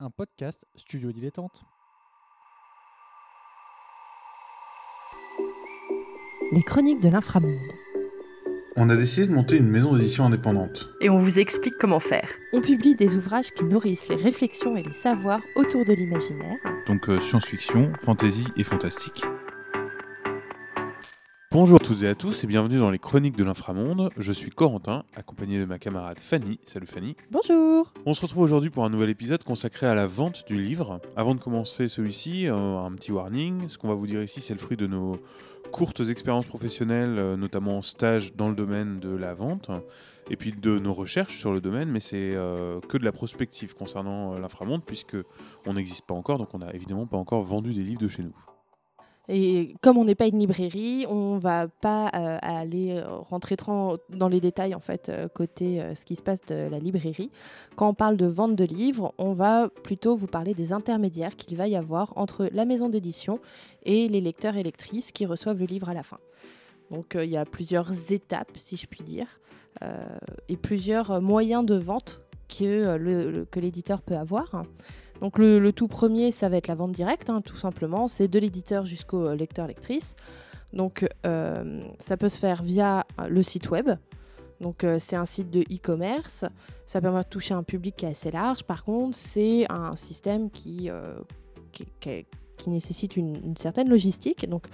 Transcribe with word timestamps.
un 0.00 0.08
podcast 0.08 0.64
Studio 0.76 1.12
Dilettante. 1.12 1.62
Les 6.52 6.62
chroniques 6.62 7.00
de 7.00 7.10
l'inframonde. 7.10 7.72
On 8.76 8.88
a 8.88 8.96
décidé 8.96 9.26
de 9.26 9.32
monter 9.32 9.58
une 9.58 9.68
maison 9.68 9.94
d'édition 9.94 10.24
indépendante. 10.24 10.88
Et 11.02 11.10
on 11.10 11.18
vous 11.18 11.38
explique 11.38 11.74
comment 11.78 12.00
faire. 12.00 12.30
On 12.54 12.62
publie 12.62 12.94
des 12.94 13.14
ouvrages 13.14 13.50
qui 13.50 13.64
nourrissent 13.64 14.08
les 14.08 14.16
réflexions 14.16 14.74
et 14.74 14.82
les 14.82 14.92
savoirs 14.92 15.42
autour 15.54 15.84
de 15.84 15.92
l'imaginaire. 15.92 16.56
Donc 16.86 17.10
euh, 17.10 17.20
science-fiction, 17.20 17.92
fantasy 18.00 18.46
et 18.56 18.64
fantastique. 18.64 19.22
Bonjour 21.52 21.80
à 21.80 21.84
toutes 21.84 22.04
et 22.04 22.06
à 22.06 22.14
tous 22.14 22.44
et 22.44 22.46
bienvenue 22.46 22.78
dans 22.78 22.92
les 22.92 23.00
chroniques 23.00 23.36
de 23.36 23.42
l'inframonde. 23.42 24.10
Je 24.16 24.30
suis 24.30 24.52
Corentin, 24.52 25.02
accompagné 25.16 25.58
de 25.58 25.64
ma 25.64 25.80
camarade 25.80 26.20
Fanny. 26.20 26.60
Salut 26.64 26.86
Fanny. 26.86 27.16
Bonjour 27.32 27.92
On 28.06 28.14
se 28.14 28.20
retrouve 28.20 28.44
aujourd'hui 28.44 28.70
pour 28.70 28.84
un 28.84 28.88
nouvel 28.88 29.10
épisode 29.10 29.42
consacré 29.42 29.88
à 29.88 29.96
la 29.96 30.06
vente 30.06 30.46
du 30.46 30.56
livre. 30.56 31.00
Avant 31.16 31.34
de 31.34 31.40
commencer 31.40 31.88
celui-ci, 31.88 32.46
euh, 32.46 32.78
un 32.78 32.92
petit 32.92 33.10
warning. 33.10 33.68
Ce 33.68 33.78
qu'on 33.78 33.88
va 33.88 33.94
vous 33.94 34.06
dire 34.06 34.22
ici, 34.22 34.40
c'est 34.40 34.54
le 34.54 34.60
fruit 34.60 34.76
de 34.76 34.86
nos 34.86 35.18
courtes 35.72 36.02
expériences 36.08 36.46
professionnelles, 36.46 37.18
euh, 37.18 37.36
notamment 37.36 37.78
en 37.78 37.82
stage 37.82 38.36
dans 38.36 38.48
le 38.48 38.54
domaine 38.54 39.00
de 39.00 39.10
la 39.10 39.34
vente, 39.34 39.72
et 40.30 40.36
puis 40.36 40.52
de 40.52 40.78
nos 40.78 40.92
recherches 40.92 41.36
sur 41.36 41.52
le 41.52 41.60
domaine, 41.60 41.88
mais 41.88 41.98
c'est 41.98 42.32
euh, 42.36 42.78
que 42.88 42.96
de 42.96 43.04
la 43.04 43.10
prospective 43.10 43.74
concernant 43.74 44.38
l'inframonde, 44.38 44.84
puisque 44.86 45.16
on 45.66 45.74
n'existe 45.74 46.06
pas 46.06 46.14
encore, 46.14 46.38
donc 46.38 46.54
on 46.54 46.58
n'a 46.58 46.72
évidemment 46.74 47.08
pas 47.08 47.16
encore 47.16 47.42
vendu 47.42 47.74
des 47.74 47.82
livres 47.82 48.02
de 48.02 48.08
chez 48.08 48.22
nous. 48.22 48.34
Et 49.28 49.74
comme 49.80 49.96
on 49.98 50.04
n'est 50.04 50.14
pas 50.14 50.26
une 50.26 50.38
librairie, 50.38 51.06
on 51.08 51.38
va 51.38 51.68
pas 51.68 52.10
euh, 52.14 52.38
aller 52.42 52.96
euh, 52.96 53.06
rentrer 53.06 53.54
dans 54.08 54.28
les 54.28 54.40
détails 54.40 54.74
en 54.74 54.80
fait 54.80 55.08
euh, 55.08 55.28
côté 55.28 55.80
ce 55.94 56.04
qui 56.04 56.16
se 56.16 56.22
passe 56.22 56.40
de 56.46 56.68
la 56.68 56.78
librairie. 56.78 57.30
Quand 57.76 57.88
on 57.88 57.94
parle 57.94 58.16
de 58.16 58.26
vente 58.26 58.56
de 58.56 58.64
livres, 58.64 59.14
on 59.18 59.32
va 59.32 59.68
plutôt 59.68 60.16
vous 60.16 60.26
parler 60.26 60.54
des 60.54 60.72
intermédiaires 60.72 61.36
qu'il 61.36 61.56
va 61.56 61.68
y 61.68 61.76
avoir 61.76 62.12
entre 62.16 62.48
la 62.52 62.64
maison 62.64 62.88
d'édition 62.88 63.38
et 63.84 64.08
les 64.08 64.20
lecteurs 64.20 64.56
et 64.56 64.62
lectrices 64.62 65.12
qui 65.12 65.26
reçoivent 65.26 65.58
le 65.58 65.66
livre 65.66 65.88
à 65.88 65.94
la 65.94 66.02
fin. 66.02 66.18
Donc 66.90 67.12
il 67.14 67.30
y 67.30 67.36
a 67.36 67.44
plusieurs 67.44 68.12
étapes, 68.12 68.56
si 68.56 68.76
je 68.76 68.88
puis 68.88 69.04
dire, 69.04 69.40
et 70.48 70.56
plusieurs 70.56 71.20
moyens 71.20 71.64
de 71.64 71.76
vente 71.76 72.20
que 72.48 73.60
l'éditeur 73.60 74.02
peut 74.02 74.16
avoir. 74.16 74.64
Donc 75.20 75.38
le, 75.38 75.70
tout 75.72 75.88
premier, 75.88 76.30
ça 76.30 76.48
va 76.48 76.56
être 76.56 76.68
la 76.68 76.74
vente 76.74 76.92
directe, 76.92 77.30
hein, 77.30 77.42
tout 77.42 77.58
simplement. 77.58 78.08
C'est 78.08 78.28
de 78.28 78.38
l'éditeur 78.38 78.86
jusqu'au 78.86 79.28
euh, 79.28 79.34
lecteur-lectrice. 79.34 80.16
Donc 80.72 81.06
euh, 81.26 81.82
ça 81.98 82.16
peut 82.16 82.28
se 82.28 82.38
faire 82.38 82.62
via 82.62 83.06
le 83.28 83.42
site 83.42 83.70
web. 83.70 83.90
Donc 84.60 84.84
euh, 84.84 84.98
c'est 84.98 85.16
un 85.16 85.26
site 85.26 85.50
de 85.50 85.60
e-commerce. 85.60 86.44
Ça 86.86 87.00
permet 87.00 87.20
de 87.20 87.28
toucher 87.28 87.54
un 87.54 87.62
public 87.62 87.96
qui 87.96 88.06
est 88.06 88.10
assez 88.10 88.30
large. 88.30 88.64
Par 88.64 88.84
contre, 88.84 89.16
c'est 89.16 89.70
un 89.70 89.94
système 89.96 90.50
qui, 90.50 90.90
qui, 91.72 92.70
nécessite 92.70 93.16
une, 93.16 93.56
certaine 93.56 93.88
logistique. 93.88 94.48
Donc 94.48 94.68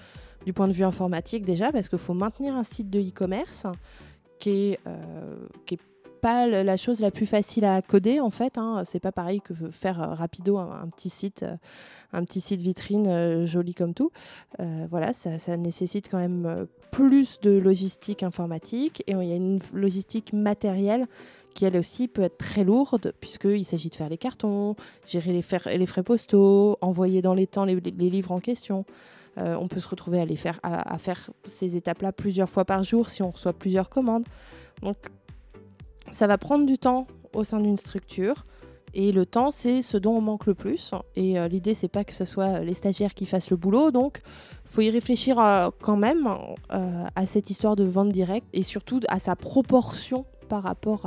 du 0.44 0.52
point 0.52 0.68
de 0.68 0.72
vue 0.72 0.84
informatique 0.84 1.44
déjà, 1.44 1.72
parce 1.72 1.88
qu'il 1.88 1.98
faut 1.98 2.14
maintenir 2.14 2.54
un 2.54 2.62
site 2.62 2.88
de 2.88 3.00
e-commerce 3.00 3.66
qui 4.38 4.76
qui 5.66 5.74
est 5.74 5.80
pas 6.26 6.48
la 6.48 6.76
chose 6.76 6.98
la 6.98 7.12
plus 7.12 7.24
facile 7.24 7.64
à 7.64 7.80
coder 7.82 8.18
en 8.18 8.30
fait. 8.30 8.58
Hein. 8.58 8.82
C'est 8.84 8.98
pas 8.98 9.12
pareil 9.12 9.40
que 9.40 9.54
faire 9.70 10.02
euh, 10.02 10.12
rapido 10.12 10.58
un, 10.58 10.88
petit 10.88 11.08
site, 11.08 11.44
euh, 11.44 11.54
un 12.12 12.24
petit 12.24 12.40
site 12.40 12.60
vitrine 12.60 13.06
euh, 13.06 13.46
joli 13.46 13.74
comme 13.74 13.94
tout. 13.94 14.10
voilà, 14.90 15.12
ça, 15.12 15.56
nécessite 15.56 16.08
quand 16.10 16.18
même 16.18 16.66
plus 16.90 17.38
de 17.42 17.52
logistique 17.52 18.24
informatique 18.24 19.04
et 19.06 19.12
il 19.12 19.28
y 19.28 19.32
a 19.32 19.36
une 19.36 19.60
logistique 19.72 20.32
matérielle 20.32 21.06
qui 21.54 21.64
elle 21.64 21.76
aussi 21.76 22.08
peut 22.08 22.22
être 22.22 22.38
très 22.38 22.64
lourde 22.64 23.14
puisqu'il 23.20 23.64
s'agit 23.64 23.90
de 23.90 23.94
faire 23.94 24.08
les 24.08 24.18
cartons, 24.18 24.74
gérer 25.06 25.32
les, 25.32 25.44
les 25.78 25.86
frais 25.86 26.02
postaux, 26.02 26.76
envoyer 26.80 27.22
dans 27.22 27.34
les 27.34 27.46
temps 27.46 27.64
les, 27.64 27.76
livres 27.76 28.32
en 28.32 28.40
question. 28.40 28.84
on 29.36 29.68
peut 29.68 29.80
se 29.80 29.88
retrouver 29.88 30.20
à, 30.20 30.24
les 30.24 30.36
faire, 30.36 30.58
à, 30.64 30.92
à 30.92 30.98
faire 30.98 31.30
ces 31.44 31.76
étapes-là 31.76 32.10
plusieurs 32.10 32.50
fois 32.50 32.64
par 32.64 32.82
jour 32.82 33.10
si 33.10 33.22
on 33.22 33.30
reçoit 33.30 33.52
plusieurs 33.52 33.88
commandes. 33.88 34.24
Donc 34.82 34.96
ça 36.12 36.26
va 36.26 36.38
prendre 36.38 36.66
du 36.66 36.78
temps 36.78 37.06
au 37.32 37.44
sein 37.44 37.60
d'une 37.60 37.76
structure. 37.76 38.46
Et 38.98 39.12
le 39.12 39.26
temps, 39.26 39.50
c'est 39.50 39.82
ce 39.82 39.98
dont 39.98 40.12
on 40.12 40.22
manque 40.22 40.46
le 40.46 40.54
plus. 40.54 40.92
Et 41.16 41.38
euh, 41.38 41.48
l'idée, 41.48 41.74
c'est 41.74 41.86
pas 41.86 42.02
que 42.02 42.14
ce 42.14 42.24
soit 42.24 42.60
les 42.60 42.72
stagiaires 42.72 43.12
qui 43.12 43.26
fassent 43.26 43.50
le 43.50 43.58
boulot. 43.58 43.90
Donc, 43.90 44.22
faut 44.64 44.80
y 44.80 44.88
réfléchir 44.88 45.38
euh, 45.38 45.68
quand 45.82 45.98
même 45.98 46.26
euh, 46.72 47.04
à 47.14 47.26
cette 47.26 47.50
histoire 47.50 47.76
de 47.76 47.84
vente 47.84 48.10
directe 48.10 48.46
et 48.54 48.62
surtout 48.62 49.00
à 49.08 49.18
sa 49.18 49.36
proportion 49.36 50.24
par 50.48 50.62
rapport 50.62 51.06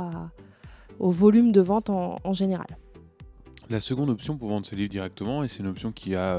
au 1.00 1.10
volume 1.10 1.50
de 1.50 1.60
vente 1.60 1.90
en, 1.90 2.18
en, 2.22 2.32
général. 2.32 2.78
La 3.70 3.80
seconde 3.80 4.10
option 4.10 4.36
pour 4.36 4.50
vendre 4.50 4.66
ses 4.66 4.76
livres 4.76 4.90
directement, 4.90 5.42
et 5.42 5.48
c'est 5.48 5.60
une 5.60 5.66
option 5.66 5.90
qui 5.90 6.14
a 6.14 6.38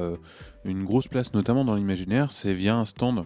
une 0.64 0.84
grosse 0.84 1.08
place 1.08 1.34
notamment 1.34 1.66
dans 1.66 1.74
l'imaginaire, 1.74 2.32
c'est 2.32 2.54
via 2.54 2.76
un 2.76 2.86
stand. 2.86 3.26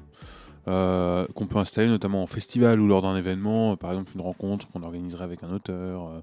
Euh, 0.68 1.28
qu'on 1.36 1.46
peut 1.46 1.60
installer 1.60 1.88
notamment 1.88 2.24
en 2.24 2.28
festival 2.28 2.80
ou 2.80 2.88
lors 2.88 3.04
d'un 3.04 3.16
événement, 3.16 3.78
par 3.78 3.92
exemple 3.92 4.12
une 4.16 4.22
rencontre 4.22 4.68
qu'on 4.68 4.82
organiserait 4.82 5.24
avec 5.24 5.44
un 5.44 5.52
auteur 5.54 6.08
euh, 6.08 6.22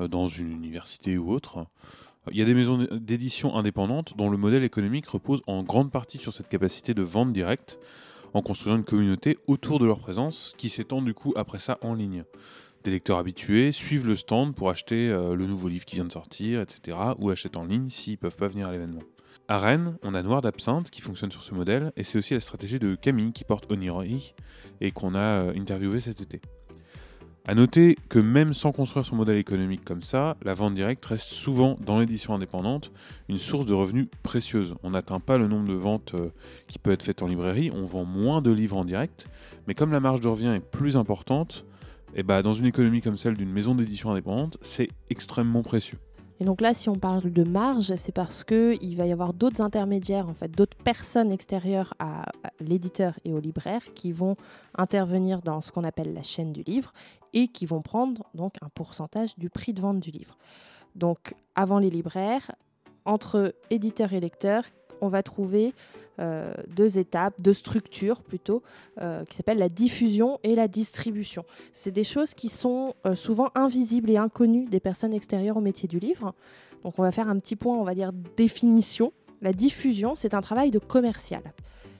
euh, 0.00 0.08
dans 0.08 0.28
une 0.28 0.50
université 0.50 1.18
ou 1.18 1.30
autre. 1.30 1.66
Il 2.32 2.38
y 2.38 2.42
a 2.42 2.46
des 2.46 2.54
maisons 2.54 2.88
d'édition 2.90 3.54
indépendantes 3.54 4.16
dont 4.16 4.30
le 4.30 4.38
modèle 4.38 4.64
économique 4.64 5.06
repose 5.06 5.42
en 5.46 5.62
grande 5.62 5.92
partie 5.92 6.18
sur 6.18 6.32
cette 6.32 6.48
capacité 6.48 6.94
de 6.94 7.02
vente 7.02 7.32
directe 7.32 7.78
en 8.32 8.42
construisant 8.42 8.76
une 8.76 8.84
communauté 8.84 9.38
autour 9.46 9.78
de 9.78 9.86
leur 9.86 9.98
présence 9.98 10.54
qui 10.56 10.68
s'étend 10.68 11.02
du 11.02 11.14
coup 11.14 11.34
après 11.36 11.58
ça 11.58 11.78
en 11.82 11.94
ligne. 11.94 12.24
Des 12.82 12.90
lecteurs 12.90 13.18
habitués 13.18 13.72
suivent 13.72 14.06
le 14.06 14.16
stand 14.16 14.56
pour 14.56 14.70
acheter 14.70 15.08
le 15.08 15.46
nouveau 15.46 15.68
livre 15.68 15.84
qui 15.84 15.96
vient 15.96 16.04
de 16.04 16.12
sortir, 16.12 16.60
etc. 16.60 16.98
ou 17.18 17.30
achètent 17.30 17.56
en 17.56 17.64
ligne 17.64 17.90
s'ils 17.90 18.14
ne 18.14 18.18
peuvent 18.18 18.36
pas 18.36 18.48
venir 18.48 18.68
à 18.68 18.72
l'événement. 18.72 19.02
À 19.48 19.58
Rennes, 19.58 19.96
on 20.02 20.14
a 20.14 20.22
Noir 20.22 20.42
d'Absinthe 20.42 20.90
qui 20.90 21.00
fonctionne 21.00 21.30
sur 21.30 21.44
ce 21.44 21.54
modèle, 21.54 21.92
et 21.96 22.02
c'est 22.02 22.18
aussi 22.18 22.34
la 22.34 22.40
stratégie 22.40 22.80
de 22.80 22.96
Camille 22.96 23.32
qui 23.32 23.44
porte 23.44 23.70
Oniroi 23.70 24.34
et 24.80 24.90
qu'on 24.90 25.14
a 25.14 25.20
euh, 25.20 25.52
interviewé 25.56 26.00
cet 26.00 26.20
été. 26.20 26.40
A 27.44 27.54
noter 27.54 27.96
que 28.08 28.18
même 28.18 28.52
sans 28.52 28.72
construire 28.72 29.06
son 29.06 29.14
modèle 29.14 29.36
économique 29.36 29.84
comme 29.84 30.02
ça, 30.02 30.36
la 30.42 30.52
vente 30.54 30.74
directe 30.74 31.06
reste 31.06 31.28
souvent 31.28 31.78
dans 31.80 32.00
l'édition 32.00 32.34
indépendante 32.34 32.90
une 33.28 33.38
source 33.38 33.66
de 33.66 33.72
revenus 33.72 34.08
précieuse. 34.24 34.74
On 34.82 34.90
n'atteint 34.90 35.20
pas 35.20 35.38
le 35.38 35.46
nombre 35.46 35.68
de 35.68 35.74
ventes 35.74 36.14
euh, 36.14 36.30
qui 36.66 36.80
peut 36.80 36.90
être 36.90 37.04
faites 37.04 37.22
en 37.22 37.28
librairie, 37.28 37.70
on 37.72 37.84
vend 37.84 38.04
moins 38.04 38.42
de 38.42 38.50
livres 38.50 38.76
en 38.76 38.84
direct, 38.84 39.28
mais 39.68 39.74
comme 39.74 39.92
la 39.92 40.00
marge 40.00 40.18
de 40.18 40.26
revient 40.26 40.54
est 40.56 40.70
plus 40.70 40.96
importante, 40.96 41.64
et 42.14 42.20
eh 42.20 42.22
bah 42.24 42.42
dans 42.42 42.54
une 42.54 42.66
économie 42.66 43.00
comme 43.00 43.16
celle 43.16 43.36
d'une 43.36 43.52
maison 43.52 43.76
d'édition 43.76 44.10
indépendante, 44.10 44.58
c'est 44.60 44.88
extrêmement 45.08 45.62
précieux. 45.62 45.98
Et 46.38 46.44
donc 46.44 46.60
là, 46.60 46.74
si 46.74 46.88
on 46.88 46.96
parle 46.96 47.32
de 47.32 47.44
marge, 47.44 47.94
c'est 47.96 48.12
parce 48.12 48.44
qu'il 48.44 48.96
va 48.96 49.06
y 49.06 49.12
avoir 49.12 49.32
d'autres 49.32 49.62
intermédiaires, 49.62 50.28
en 50.28 50.34
fait, 50.34 50.50
d'autres 50.50 50.76
personnes 50.76 51.32
extérieures 51.32 51.94
à, 51.98 52.26
l'éditeur 52.60 53.18
et 53.24 53.32
au 53.32 53.40
libraire 53.40 53.82
qui 53.94 54.12
vont 54.12 54.36
intervenir 54.76 55.40
dans 55.42 55.60
ce 55.60 55.72
qu'on 55.72 55.84
appelle 55.84 56.12
la 56.12 56.22
chaîne 56.22 56.52
du 56.52 56.62
livre 56.62 56.92
et 57.32 57.48
qui 57.48 57.66
vont 57.66 57.80
prendre 57.80 58.24
donc 58.34 58.54
un 58.62 58.68
pourcentage 58.68 59.36
du 59.38 59.50
prix 59.50 59.72
de 59.72 59.80
vente 59.80 60.00
du 60.00 60.10
livre. 60.10 60.36
Donc 60.94 61.34
avant 61.54 61.78
les 61.78 61.90
libraires, 61.90 62.50
entre 63.04 63.54
éditeur 63.70 64.12
et 64.12 64.20
lecteur, 64.20 64.64
on 65.00 65.08
va 65.08 65.22
trouver 65.22 65.74
euh, 66.18 66.54
deux 66.74 66.98
étapes, 66.98 67.34
deux 67.38 67.52
structures 67.52 68.22
plutôt, 68.22 68.62
euh, 69.00 69.24
qui 69.24 69.36
s'appellent 69.36 69.58
la 69.58 69.68
diffusion 69.68 70.38
et 70.42 70.54
la 70.54 70.66
distribution. 70.66 71.44
C'est 71.72 71.90
des 71.90 72.04
choses 72.04 72.32
qui 72.32 72.48
sont 72.48 72.94
euh, 73.04 73.14
souvent 73.14 73.50
invisibles 73.54 74.10
et 74.10 74.16
inconnues 74.16 74.64
des 74.64 74.80
personnes 74.80 75.12
extérieures 75.12 75.58
au 75.58 75.60
métier 75.60 75.88
du 75.88 75.98
livre. 75.98 76.34
Donc 76.84 76.98
on 76.98 77.02
va 77.02 77.12
faire 77.12 77.28
un 77.28 77.38
petit 77.38 77.54
point, 77.54 77.76
on 77.76 77.84
va 77.84 77.94
dire, 77.94 78.12
définition. 78.36 79.12
La 79.42 79.52
diffusion, 79.52 80.14
c'est 80.14 80.32
un 80.32 80.40
travail 80.40 80.70
de 80.70 80.78
commercial. 80.78 81.42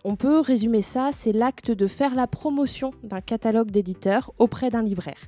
On 0.03 0.17
peut 0.17 0.41
résumer 0.41 0.81
ça, 0.81 1.11
c'est 1.13 1.33
l'acte 1.33 1.71
de 1.71 1.87
faire 1.87 2.15
la 2.15 2.27
promotion 2.27 2.93
d'un 3.03 3.21
catalogue 3.21 3.71
d'éditeurs 3.71 4.33
auprès 4.39 4.71
d'un 4.71 4.83
libraire. 4.83 5.19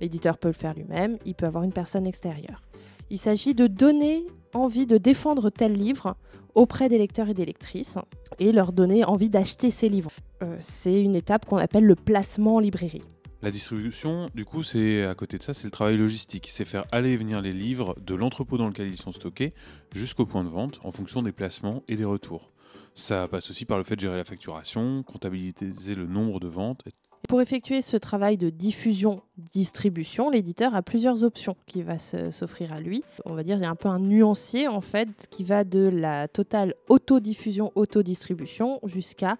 L'éditeur 0.00 0.38
peut 0.38 0.48
le 0.48 0.54
faire 0.54 0.74
lui-même, 0.74 1.18
il 1.24 1.34
peut 1.34 1.46
avoir 1.46 1.62
une 1.62 1.72
personne 1.72 2.06
extérieure. 2.06 2.62
Il 3.10 3.18
s'agit 3.18 3.54
de 3.54 3.68
donner 3.68 4.26
envie 4.54 4.86
de 4.86 4.98
défendre 4.98 5.50
tel 5.50 5.72
livre 5.72 6.16
auprès 6.54 6.88
des 6.88 6.98
lecteurs 6.98 7.28
et 7.28 7.34
des 7.34 7.44
lectrices 7.44 7.98
et 8.38 8.52
leur 8.52 8.72
donner 8.72 9.04
envie 9.04 9.30
d'acheter 9.30 9.70
ces 9.70 9.88
livres. 9.88 10.12
Euh, 10.42 10.56
c'est 10.60 11.02
une 11.02 11.16
étape 11.16 11.46
qu'on 11.46 11.58
appelle 11.58 11.84
le 11.84 11.96
placement 11.96 12.56
en 12.56 12.60
librairie. 12.60 13.02
La 13.42 13.50
distribution, 13.50 14.30
du 14.34 14.46
coup, 14.46 14.62
c'est 14.62 15.04
à 15.04 15.14
côté 15.14 15.36
de 15.36 15.42
ça, 15.42 15.52
c'est 15.52 15.64
le 15.64 15.70
travail 15.70 15.98
logistique. 15.98 16.48
C'est 16.50 16.64
faire 16.64 16.86
aller 16.92 17.10
et 17.10 17.16
venir 17.18 17.42
les 17.42 17.52
livres 17.52 17.94
de 18.00 18.14
l'entrepôt 18.14 18.56
dans 18.56 18.68
lequel 18.68 18.88
ils 18.88 18.96
sont 18.96 19.12
stockés 19.12 19.52
jusqu'au 19.94 20.24
point 20.24 20.44
de 20.44 20.48
vente 20.48 20.80
en 20.82 20.90
fonction 20.90 21.22
des 21.22 21.32
placements 21.32 21.82
et 21.86 21.96
des 21.96 22.06
retours. 22.06 22.50
Ça 22.94 23.28
passe 23.28 23.50
aussi 23.50 23.66
par 23.66 23.76
le 23.76 23.84
fait 23.84 23.96
de 23.96 24.00
gérer 24.00 24.16
la 24.16 24.24
facturation, 24.24 25.02
comptabiliser 25.02 25.94
le 25.94 26.06
nombre 26.06 26.40
de 26.40 26.48
ventes, 26.48 26.84
pour 27.28 27.40
effectuer 27.40 27.80
ce 27.80 27.96
travail 27.96 28.36
de 28.36 28.50
diffusion-distribution, 28.50 30.30
l'éditeur 30.30 30.74
a 30.74 30.82
plusieurs 30.82 31.24
options 31.24 31.56
qui 31.66 31.82
va 31.82 31.98
s'offrir 31.98 32.72
à 32.72 32.80
lui. 32.80 33.02
On 33.24 33.34
va 33.34 33.42
dire 33.42 33.56
il 33.56 33.62
y 33.62 33.66
a 33.66 33.70
un 33.70 33.76
peu 33.76 33.88
un 33.88 33.98
nuancier 33.98 34.68
en 34.68 34.80
fait 34.80 35.08
qui 35.30 35.44
va 35.44 35.64
de 35.64 35.88
la 35.88 36.28
totale 36.28 36.74
autodiffusion, 36.88 37.72
autodistribution 37.76 38.78
jusqu'à 38.84 39.36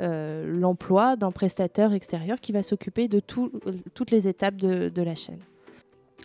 euh, 0.00 0.46
l'emploi 0.46 1.16
d'un 1.16 1.32
prestataire 1.32 1.92
extérieur 1.92 2.40
qui 2.40 2.52
va 2.52 2.62
s'occuper 2.62 3.08
de 3.08 3.20
toutes 3.20 4.10
les 4.10 4.28
étapes 4.28 4.56
de, 4.56 5.02
la 5.02 5.14
chaîne. 5.14 5.40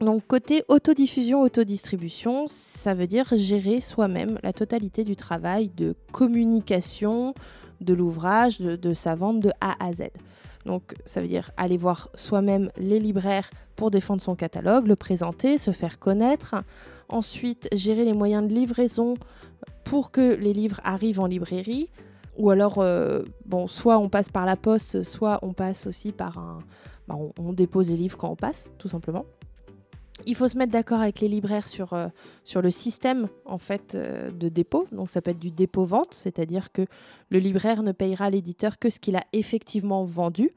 Donc 0.01 0.27
côté 0.27 0.63
autodiffusion, 0.67 1.41
autodistribution, 1.41 2.47
ça 2.47 2.93
veut 2.93 3.07
dire 3.07 3.25
gérer 3.35 3.81
soi-même 3.81 4.39
la 4.43 4.53
totalité 4.53 5.03
du 5.03 5.15
travail 5.15 5.69
de 5.69 5.95
communication 6.11 7.33
de 7.79 7.93
l'ouvrage, 7.93 8.59
de, 8.59 8.75
de, 8.75 8.93
sa 8.93 9.15
vente 9.15 9.39
de 9.39 9.51
A 9.61 9.75
à 9.83 9.93
Z. 9.93 10.09
Donc 10.67 10.95
ça 11.05 11.21
veut 11.21 11.27
dire 11.27 11.49
aller 11.57 11.77
voir 11.77 12.09
soi-même 12.13 12.69
les 12.77 12.99
libraires 12.99 13.49
pour 13.75 13.89
défendre 13.89 14.21
son 14.21 14.35
catalogue, 14.35 14.87
le 14.87 14.97
présenter, 14.97 15.57
se 15.57 15.71
faire 15.71 15.97
connaître. 15.97 16.55
Ensuite, 17.09 17.69
gérer 17.73 18.03
les 18.03 18.13
moyens 18.13 18.45
de 18.47 18.53
livraison 18.53 19.15
pour 19.85 20.11
que 20.11 20.35
les 20.35 20.53
livres 20.53 20.81
arrivent 20.83 21.21
en 21.21 21.25
librairie. 21.25 21.89
Ou 22.37 22.49
alors, 22.49 22.79
euh, 22.79 23.23
bon, 23.45 23.67
soit 23.67 23.97
on 23.97 24.09
passe 24.09 24.29
par 24.29 24.45
la 24.45 24.57
poste, 24.57 25.03
soit 25.03 25.39
on 25.41 25.53
passe 25.53 25.87
aussi 25.87 26.11
par 26.11 26.37
un... 26.37 26.59
Bah, 27.07 27.15
on, 27.17 27.31
on 27.39 27.53
dépose 27.53 27.89
les 27.89 27.97
livres 27.97 28.17
quand 28.17 28.29
on 28.29 28.35
passe, 28.35 28.69
tout 28.77 28.89
simplement. 28.89 29.25
Il 30.25 30.35
faut 30.35 30.47
se 30.47 30.57
mettre 30.57 30.71
d'accord 30.71 30.99
avec 30.99 31.21
les 31.21 31.27
libraires 31.27 31.67
sur, 31.67 31.93
euh, 31.93 32.07
le 32.55 32.71
système 32.71 33.29
en 33.45 33.57
fait 33.57 33.95
euh, 33.95 34.31
de 34.31 34.49
dépôt. 34.49 34.87
Donc 34.91 35.09
ça 35.09 35.21
peut 35.21 35.31
être 35.31 35.39
du 35.39 35.51
dépôt-vente, 35.51 36.13
c'est-à-dire 36.13 36.71
que 36.71 36.85
le 37.29 37.39
libraire 37.39 37.83
ne 37.83 37.91
payera 37.91 38.29
l'éditeur 38.29 38.79
que 38.79 38.89
ce 38.89 38.99
qu'il 38.99 39.15
a 39.15 39.23
effectivement 39.33 40.03
vendu. 40.03 40.53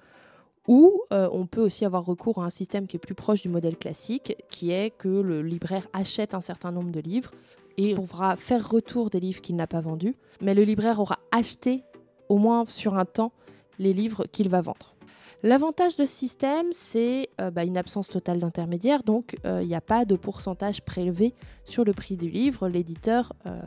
Ou 0.68 1.02
euh, 1.12 1.28
on 1.32 1.46
peut 1.46 1.62
aussi 1.62 1.84
avoir 1.84 2.04
recours 2.04 2.42
à 2.42 2.46
un 2.46 2.50
système 2.50 2.86
qui 2.86 2.96
est 2.96 3.00
plus 3.00 3.14
proche 3.14 3.42
du 3.42 3.48
modèle 3.48 3.76
classique, 3.76 4.36
qui 4.50 4.70
est 4.70 4.90
que 4.90 5.08
le 5.08 5.42
libraire 5.42 5.86
achète 5.92 6.34
un 6.34 6.40
certain 6.40 6.70
nombre 6.70 6.90
de 6.90 7.00
livres 7.00 7.32
et 7.76 7.94
pourra 7.94 8.36
faire 8.36 8.68
retour 8.68 9.10
des 9.10 9.20
livres 9.20 9.40
qu'il 9.40 9.56
n'a 9.56 9.66
pas 9.66 9.80
vendus, 9.80 10.14
mais 10.40 10.54
le 10.54 10.64
libraire 10.64 11.00
aura 11.00 11.18
acheté 11.32 11.82
au 12.28 12.36
moins 12.36 12.64
sur 12.66 12.94
un 12.94 13.04
temps 13.04 13.32
les 13.78 13.92
livres 13.92 14.26
qu'il 14.26 14.48
va 14.48 14.60
vendre. 14.60 14.94
L'avantage 15.42 15.96
de 15.96 16.04
ce 16.04 16.12
système, 16.12 16.66
c'est 16.72 17.28
euh, 17.40 17.50
bah, 17.50 17.64
une 17.64 17.76
absence 17.76 18.08
totale 18.08 18.38
d'intermédiaire, 18.38 19.02
donc 19.02 19.36
il 19.44 19.50
euh, 19.50 19.64
n'y 19.64 19.74
a 19.74 19.80
pas 19.80 20.04
de 20.04 20.16
pourcentage 20.16 20.82
prélevé 20.82 21.34
sur 21.64 21.84
le 21.84 21.92
prix 21.92 22.16
du 22.16 22.28
livre. 22.28 22.68
L'éditeur 22.68 23.32
euh, 23.46 23.60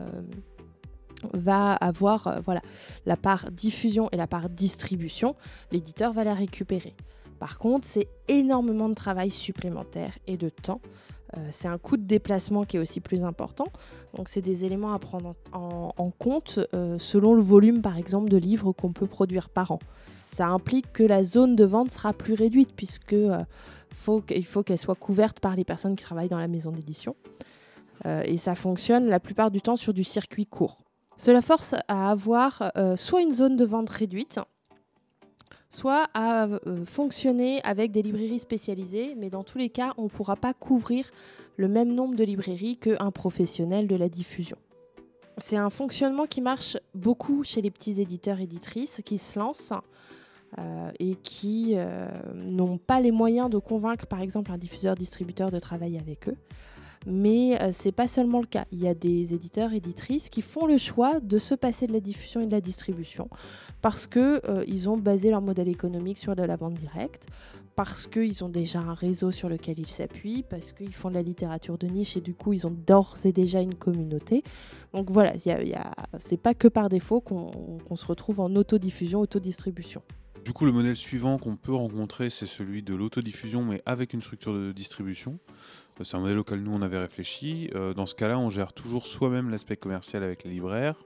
va 1.32 1.72
avoir 1.74 2.40
voilà, 2.44 2.60
la 3.06 3.16
part 3.16 3.50
diffusion 3.50 4.08
et 4.12 4.16
la 4.16 4.26
part 4.26 4.48
distribution. 4.48 5.36
L'éditeur 5.72 6.12
va 6.12 6.24
la 6.24 6.34
récupérer. 6.34 6.94
Par 7.38 7.58
contre, 7.58 7.86
c'est 7.86 8.08
énormément 8.28 8.88
de 8.88 8.94
travail 8.94 9.30
supplémentaire 9.30 10.16
et 10.26 10.36
de 10.36 10.48
temps. 10.48 10.80
Euh, 11.36 11.48
c'est 11.50 11.68
un 11.68 11.78
coût 11.78 11.96
de 11.96 12.04
déplacement 12.04 12.64
qui 12.64 12.76
est 12.76 12.80
aussi 12.80 13.00
plus 13.00 13.24
important. 13.24 13.66
Donc 14.16 14.28
c'est 14.28 14.42
des 14.42 14.64
éléments 14.64 14.92
à 14.92 14.98
prendre 14.98 15.34
en, 15.52 16.10
compte 16.10 16.60
euh, 16.74 16.98
selon 16.98 17.34
le 17.34 17.42
volume 17.42 17.82
par 17.82 17.98
exemple 17.98 18.28
de 18.28 18.36
livres 18.36 18.72
qu'on 18.72 18.92
peut 18.92 19.06
produire 19.06 19.48
par 19.48 19.72
an. 19.72 19.78
Ça 20.20 20.46
implique 20.46 20.92
que 20.92 21.02
la 21.02 21.24
zone 21.24 21.56
de 21.56 21.64
vente 21.64 21.90
sera 21.90 22.12
plus 22.12 22.34
réduite 22.34 22.74
puisque 22.76 23.12
euh, 23.12 23.42
faut 23.90 24.22
il 24.30 24.46
faut 24.46 24.62
qu'elle 24.62 24.78
soit 24.78 24.94
couverte 24.94 25.40
par 25.40 25.56
les 25.56 25.64
personnes 25.64 25.96
qui 25.96 26.04
travaillent 26.04 26.28
dans 26.28 26.38
la 26.38 26.48
maison 26.48 26.70
d'édition. 26.70 27.16
Et 28.24 28.36
ça 28.36 28.54
fonctionne 28.54 29.06
la 29.06 29.18
plupart 29.18 29.50
du 29.50 29.62
temps 29.62 29.76
sur 29.76 29.94
du 29.94 30.04
circuit 30.04 30.44
court. 30.44 30.78
Cela 31.16 31.40
force 31.40 31.74
à 31.88 32.10
avoir 32.10 32.70
soit 32.96 33.22
une 33.22 33.32
zone 33.32 33.56
de 33.56 33.64
vente 33.64 33.88
réduite, 33.88 34.40
soit 35.74 36.08
à 36.14 36.44
euh, 36.46 36.84
fonctionner 36.84 37.60
avec 37.64 37.90
des 37.90 38.02
librairies 38.02 38.38
spécialisées, 38.38 39.14
mais 39.16 39.28
dans 39.28 39.42
tous 39.42 39.58
les 39.58 39.68
cas, 39.68 39.92
on 39.98 40.04
ne 40.04 40.08
pourra 40.08 40.36
pas 40.36 40.54
couvrir 40.54 41.10
le 41.56 41.68
même 41.68 41.92
nombre 41.92 42.14
de 42.14 42.24
librairies 42.24 42.76
qu'un 42.76 43.10
professionnel 43.10 43.88
de 43.88 43.96
la 43.96 44.08
diffusion. 44.08 44.56
C'est 45.36 45.56
un 45.56 45.70
fonctionnement 45.70 46.26
qui 46.26 46.40
marche 46.40 46.76
beaucoup 46.94 47.42
chez 47.42 47.60
les 47.60 47.72
petits 47.72 48.00
éditeurs 48.00 48.40
éditrices 48.40 49.02
qui 49.04 49.18
se 49.18 49.36
lancent 49.36 49.72
euh, 50.58 50.90
et 51.00 51.16
qui 51.16 51.72
euh, 51.74 52.08
n'ont 52.34 52.78
pas 52.78 53.00
les 53.00 53.10
moyens 53.10 53.50
de 53.50 53.58
convaincre 53.58 54.06
par 54.06 54.20
exemple 54.20 54.52
un 54.52 54.58
diffuseur 54.58 54.94
distributeur 54.94 55.50
de 55.50 55.58
travailler 55.58 55.98
avec 55.98 56.28
eux. 56.28 56.36
Mais 57.06 57.60
euh, 57.60 57.70
c'est 57.72 57.92
pas 57.92 58.08
seulement 58.08 58.40
le 58.40 58.46
cas. 58.46 58.64
Il 58.72 58.80
y 58.80 58.88
a 58.88 58.94
des 58.94 59.34
éditeurs, 59.34 59.72
éditrices 59.72 60.28
qui 60.28 60.42
font 60.42 60.66
le 60.66 60.78
choix 60.78 61.20
de 61.20 61.38
se 61.38 61.54
passer 61.54 61.86
de 61.86 61.92
la 61.92 62.00
diffusion 62.00 62.40
et 62.40 62.46
de 62.46 62.52
la 62.52 62.60
distribution 62.60 63.28
parce 63.84 64.06
que 64.06 64.40
euh, 64.48 64.64
ils 64.66 64.88
ont 64.88 64.96
basé 64.96 65.28
leur 65.28 65.42
modèle 65.42 65.68
économique 65.68 66.16
sur 66.16 66.34
de 66.34 66.42
la 66.42 66.56
vente 66.56 66.72
directe, 66.72 67.26
parce 67.76 68.06
qu'ils 68.06 68.42
ont 68.42 68.48
déjà 68.48 68.78
un 68.78 68.94
réseau 68.94 69.30
sur 69.30 69.50
lequel 69.50 69.78
ils 69.78 69.86
s'appuient, 69.86 70.42
parce 70.42 70.72
qu'ils 70.72 70.94
font 70.94 71.10
de 71.10 71.14
la 71.14 71.22
littérature 71.22 71.76
de 71.76 71.86
niche 71.86 72.16
et 72.16 72.22
du 72.22 72.32
coup 72.32 72.54
ils 72.54 72.66
ont 72.66 72.74
d'ores 72.86 73.18
et 73.24 73.32
déjà 73.32 73.60
une 73.60 73.74
communauté. 73.74 74.42
Donc 74.94 75.10
voilà, 75.10 75.34
y 75.44 75.74
a, 75.74 75.92
c'est 76.18 76.38
pas 76.38 76.54
que 76.54 76.66
par 76.66 76.88
défaut 76.88 77.20
qu'on 77.20 77.94
se 77.94 78.06
retrouve 78.06 78.40
en 78.40 78.56
autodiffusion, 78.56 79.20
autodistribution. 79.20 80.00
Du 80.46 80.54
coup, 80.54 80.64
le 80.64 80.72
modèle 80.72 80.96
suivant 80.96 81.36
qu'on 81.38 81.56
peut 81.56 81.74
rencontrer, 81.74 82.30
c'est 82.30 82.46
celui 82.46 82.82
de 82.82 82.94
l'autodiffusion, 82.94 83.64
mais 83.64 83.82
avec 83.84 84.14
une 84.14 84.20
structure 84.22 84.54
de 84.54 84.72
distribution. 84.72 85.38
Euh, 86.00 86.04
C'est 86.04 86.16
un 86.16 86.20
modèle 86.20 86.38
auquel 86.38 86.62
nous 86.62 86.72
on 86.72 86.82
avait 86.82 86.98
réfléchi. 86.98 87.70
Euh, 87.74 87.94
Dans 87.94 88.06
ce 88.06 88.14
cas-là, 88.14 88.38
on 88.38 88.50
gère 88.50 88.72
toujours 88.72 89.06
soi-même 89.06 89.50
l'aspect 89.50 89.76
commercial 89.76 90.22
avec 90.22 90.44
les 90.44 90.50
libraires, 90.50 90.96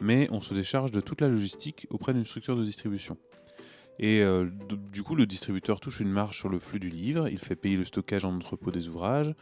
mais 0.00 0.28
on 0.30 0.40
se 0.40 0.54
décharge 0.54 0.90
de 0.90 1.00
toute 1.00 1.20
la 1.20 1.28
logistique 1.28 1.86
auprès 1.90 2.14
d'une 2.14 2.24
structure 2.24 2.56
de 2.56 2.64
distribution. 2.64 3.16
Et 3.98 4.22
euh, 4.22 4.48
du 4.92 5.02
coup, 5.02 5.14
le 5.14 5.26
distributeur 5.26 5.78
touche 5.78 6.00
une 6.00 6.10
marge 6.10 6.36
sur 6.36 6.48
le 6.48 6.58
flux 6.58 6.80
du 6.80 6.88
livre, 6.88 7.28
il 7.28 7.38
fait 7.38 7.54
payer 7.54 7.76
le 7.76 7.84
stockage 7.84 8.24
en 8.24 8.34
entrepôt 8.34 8.70
des 8.70 8.88
ouvrages, 8.88 9.32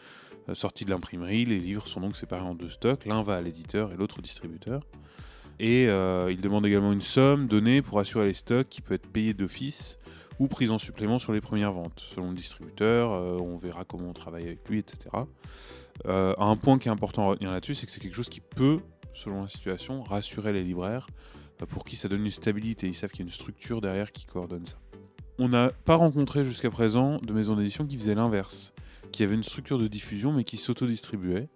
euh, 0.49 0.55
sortis 0.55 0.85
de 0.85 0.91
l'imprimerie, 0.91 1.45
les 1.45 1.61
livres 1.61 1.87
sont 1.87 2.01
donc 2.01 2.17
séparés 2.17 2.43
en 2.43 2.55
deux 2.55 2.69
stocks, 2.69 3.07
l'un 3.07 3.23
va 3.23 3.37
à 3.37 3.41
l'éditeur 3.41 3.93
et 3.93 3.97
l'autre 3.97 4.19
au 4.19 4.23
distributeur. 4.23 4.83
Et 5.63 5.85
il 5.85 6.41
demande 6.41 6.65
également 6.65 6.91
une 6.91 7.03
somme 7.03 7.47
donnée 7.47 7.83
pour 7.83 7.99
assurer 8.01 8.25
les 8.29 8.33
stocks 8.33 8.67
qui 8.71 8.81
peut 8.81 8.95
être 8.95 9.07
payée 9.07 9.35
d'office 9.35 9.99
ou 10.41 10.49
prise 10.49 10.71
en 10.71 10.79
supplément 10.79 11.19
sur 11.19 11.33
les 11.33 11.43
premières 11.43 11.73
ventes. 11.73 12.01
Selon 12.01 12.31
le 12.31 12.35
distributeur, 12.35 13.13
euh, 13.13 13.39
on 13.39 13.59
verra 13.59 13.85
comment 13.85 14.09
on 14.09 14.13
travaille 14.15 14.45
avec 14.45 14.67
lui, 14.69 14.79
etc. 14.79 15.11
Euh, 16.07 16.35
un 16.39 16.57
point 16.57 16.79
qui 16.79 16.89
est 16.89 16.91
important 16.91 17.25
à 17.25 17.27
retenir 17.27 17.53
là-dessus, 17.53 17.75
c'est 17.75 17.85
que 17.85 17.93
c'est 17.93 18.01
quelque 18.01 18.17
chose 18.17 18.31
qui 18.31 18.41
peut, 18.41 18.81
selon 19.13 19.43
la 19.43 19.49
situation, 19.49 20.03
rassurer 20.03 20.55
les 20.55 20.65
libraires, 20.65 21.09
euh, 21.61 21.67
pour 21.67 21.85
qui 21.85 21.97
ça 21.97 22.09
donne 22.09 22.25
une 22.25 22.31
stabilité. 22.31 22.89
Ils 22.89 22.95
savent 22.95 23.11
qu'il 23.11 23.21
y 23.21 23.23
a 23.23 23.27
une 23.27 23.33
structure 23.33 23.83
derrière 23.83 24.13
qui 24.13 24.25
coordonne 24.25 24.65
ça. 24.65 24.79
On 25.39 25.51
n'a 25.51 25.71
pas 25.85 25.97
rencontré 25.97 26.43
jusqu'à 26.43 26.71
présent 26.71 27.19
de 27.19 27.33
maison 27.35 27.55
d'édition 27.55 27.87
qui 27.87 27.99
faisait 27.99 28.15
l'inverse, 28.15 28.73
qui 29.13 29.23
avait 29.23 29.35
une 29.35 29.45
structure 29.45 29.79
de 29.79 29.89
diffusion 29.89 30.33
mais 30.33 30.45
qui 30.45 30.57
s'autodistribuait. 30.57 31.51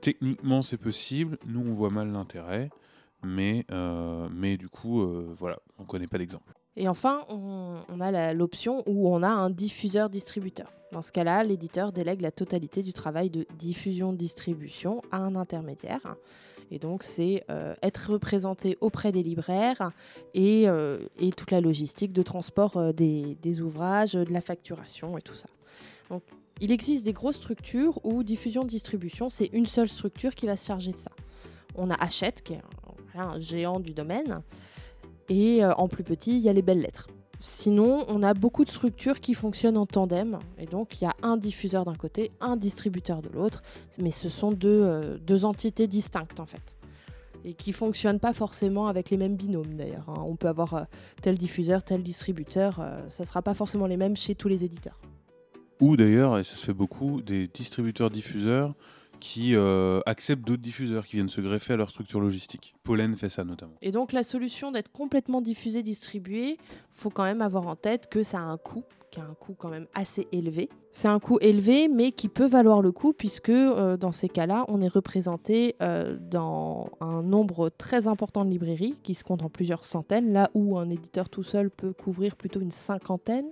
Techniquement, 0.00 0.62
c'est 0.62 0.78
possible. 0.78 1.36
Nous, 1.46 1.60
on 1.60 1.74
voit 1.74 1.90
mal 1.90 2.12
l'intérêt, 2.12 2.70
mais, 3.22 3.66
mais 4.30 4.58
du 4.58 4.68
coup, 4.68 5.02
voilà, 5.34 5.58
on 5.78 5.82
ne 5.82 5.86
connaît 5.86 6.06
pas 6.06 6.18
d'exemple. 6.18 6.55
Et 6.76 6.88
enfin, 6.88 7.24
on, 7.28 8.00
a 8.00 8.34
l'option 8.34 8.82
où 8.86 9.08
on 9.08 9.22
a 9.22 9.28
un 9.28 9.48
diffuseur-distributeur. 9.48 10.70
Dans 10.92 11.02
ce 11.02 11.10
cas-là, 11.10 11.42
l'éditeur 11.42 11.90
délègue 11.90 12.20
la 12.20 12.30
totalité 12.30 12.82
du 12.82 12.92
travail 12.92 13.30
de 13.30 13.46
diffusion-distribution 13.58 15.02
à 15.10 15.18
un 15.18 15.34
intermédiaire. 15.36 16.16
Et 16.70 16.78
donc, 16.78 17.02
c'est 17.02 17.44
euh, 17.50 17.74
être 17.82 18.12
représenté 18.12 18.76
auprès 18.80 19.12
des 19.12 19.22
libraires 19.22 19.90
et, 20.34 20.68
euh, 20.68 20.98
toute 21.36 21.50
la 21.50 21.60
logistique 21.60 22.12
de 22.12 22.22
transport 22.22 22.76
euh, 22.76 22.92
des, 22.92 23.60
ouvrages, 23.60 24.12
de 24.12 24.32
la 24.32 24.40
facturation 24.40 25.16
et 25.16 25.22
tout 25.22 25.34
ça. 25.34 25.48
Donc, 26.10 26.22
il 26.60 26.72
existe 26.72 27.04
des 27.04 27.12
grosses 27.12 27.36
structures 27.36 28.00
où 28.04 28.22
diffusion-distribution, 28.22 29.30
c'est 29.30 29.50
une 29.52 29.66
seule 29.66 29.88
structure 29.88 30.34
qui 30.34 30.46
va 30.46 30.56
se 30.56 30.66
charger 30.66 30.92
de 30.92 30.98
ça. 30.98 31.10
On 31.74 31.90
a 31.90 31.94
Hachette, 31.94 32.42
qui 32.42 32.54
est 32.54 32.62
un 33.14 33.38
géant 33.40 33.80
du 33.80 33.92
domaine, 33.92 34.42
et 35.28 35.64
euh, 35.64 35.72
en 35.74 35.88
plus 35.88 36.04
petit, 36.04 36.36
il 36.36 36.42
y 36.42 36.48
a 36.48 36.52
les 36.52 36.62
belles 36.62 36.80
lettres. 36.80 37.08
Sinon, 37.38 38.06
on 38.08 38.22
a 38.22 38.32
beaucoup 38.32 38.64
de 38.64 38.70
structures 38.70 39.20
qui 39.20 39.34
fonctionnent 39.34 39.76
en 39.76 39.86
tandem. 39.86 40.38
Et 40.58 40.66
donc, 40.66 41.00
il 41.00 41.04
y 41.04 41.06
a 41.06 41.14
un 41.22 41.36
diffuseur 41.36 41.84
d'un 41.84 41.94
côté, 41.94 42.32
un 42.40 42.56
distributeur 42.56 43.20
de 43.20 43.28
l'autre. 43.28 43.62
Mais 43.98 44.10
ce 44.10 44.28
sont 44.28 44.52
deux, 44.52 44.82
euh, 44.82 45.38
entités 45.42 45.86
distinctes, 45.86 46.40
en 46.40 46.46
fait. 46.46 46.76
Et 47.44 47.52
qui 47.52 47.72
fonctionnent 47.72 48.18
pas 48.18 48.32
forcément 48.32 48.86
avec 48.86 49.10
les 49.10 49.18
mêmes 49.18 49.36
binômes, 49.36 49.74
d'ailleurs. 49.74 50.08
hein. 50.08 50.24
On 50.26 50.36
peut 50.36 50.48
avoir 50.48 50.74
euh, 50.74 50.82
tel 51.20 51.36
diffuseur, 51.36 51.82
tel 51.82 52.02
distributeur. 52.02 52.80
ça 53.08 53.24
sera 53.24 53.42
pas 53.42 53.54
forcément 53.54 53.86
les 53.86 53.98
mêmes 53.98 54.16
chez 54.16 54.34
tous 54.34 54.48
les 54.48 54.64
éditeurs. 54.64 55.00
Ou 55.80 55.96
d'ailleurs, 55.96 56.38
et 56.38 56.44
ça 56.44 56.56
se 56.56 56.64
fait 56.64 56.72
beaucoup, 56.72 57.20
des 57.20 57.48
distributeurs-diffuseurs 57.48 58.74
qui 59.20 59.54
euh, 59.54 60.00
acceptent 60.06 60.46
d'autres 60.46 60.62
diffuseurs 60.62 61.06
qui 61.06 61.16
viennent 61.16 61.28
se 61.28 61.40
greffer 61.40 61.74
à 61.74 61.76
leur 61.76 61.90
structure 61.90 62.20
logistique. 62.20 62.74
Pollen 62.82 63.14
fait 63.16 63.28
ça 63.28 63.44
notamment. 63.44 63.74
Et 63.82 63.90
donc, 63.90 64.12
la 64.12 64.22
solution 64.22 64.72
d'être 64.72 64.90
complètement 64.92 65.40
diffusé, 65.40 65.82
distribué, 65.82 66.58
faut 66.90 67.10
quand 67.10 67.24
même 67.24 67.42
avoir 67.42 67.66
en 67.66 67.76
tête 67.76 68.08
que 68.08 68.22
ça 68.22 68.38
a 68.38 68.42
un 68.42 68.56
coût, 68.56 68.84
qui 69.10 69.20
a 69.20 69.24
un 69.24 69.34
coût 69.34 69.54
quand 69.54 69.68
même 69.68 69.86
assez 69.94 70.26
élevé. 70.32 70.68
C'est 70.92 71.08
un 71.08 71.18
coût 71.18 71.38
élevé, 71.40 71.88
mais 71.88 72.12
qui 72.12 72.28
peut 72.28 72.46
valoir 72.46 72.82
le 72.82 72.92
coup, 72.92 73.12
puisque 73.12 73.50
euh, 73.50 73.96
dans 73.96 74.12
ces 74.12 74.28
cas-là, 74.28 74.64
on 74.68 74.80
est 74.80 74.88
représenté 74.88 75.76
euh, 75.82 76.16
dans 76.20 76.90
un 77.00 77.22
nombre 77.22 77.68
très 77.68 78.08
important 78.08 78.44
de 78.44 78.50
librairies, 78.50 78.94
qui 79.02 79.14
se 79.14 79.24
comptent 79.24 79.42
en 79.42 79.50
plusieurs 79.50 79.84
centaines, 79.84 80.32
là 80.32 80.50
où 80.54 80.78
un 80.78 80.88
éditeur 80.90 81.28
tout 81.28 81.42
seul 81.42 81.70
peut 81.70 81.92
couvrir 81.92 82.36
plutôt 82.36 82.60
une 82.60 82.70
cinquantaine. 82.70 83.50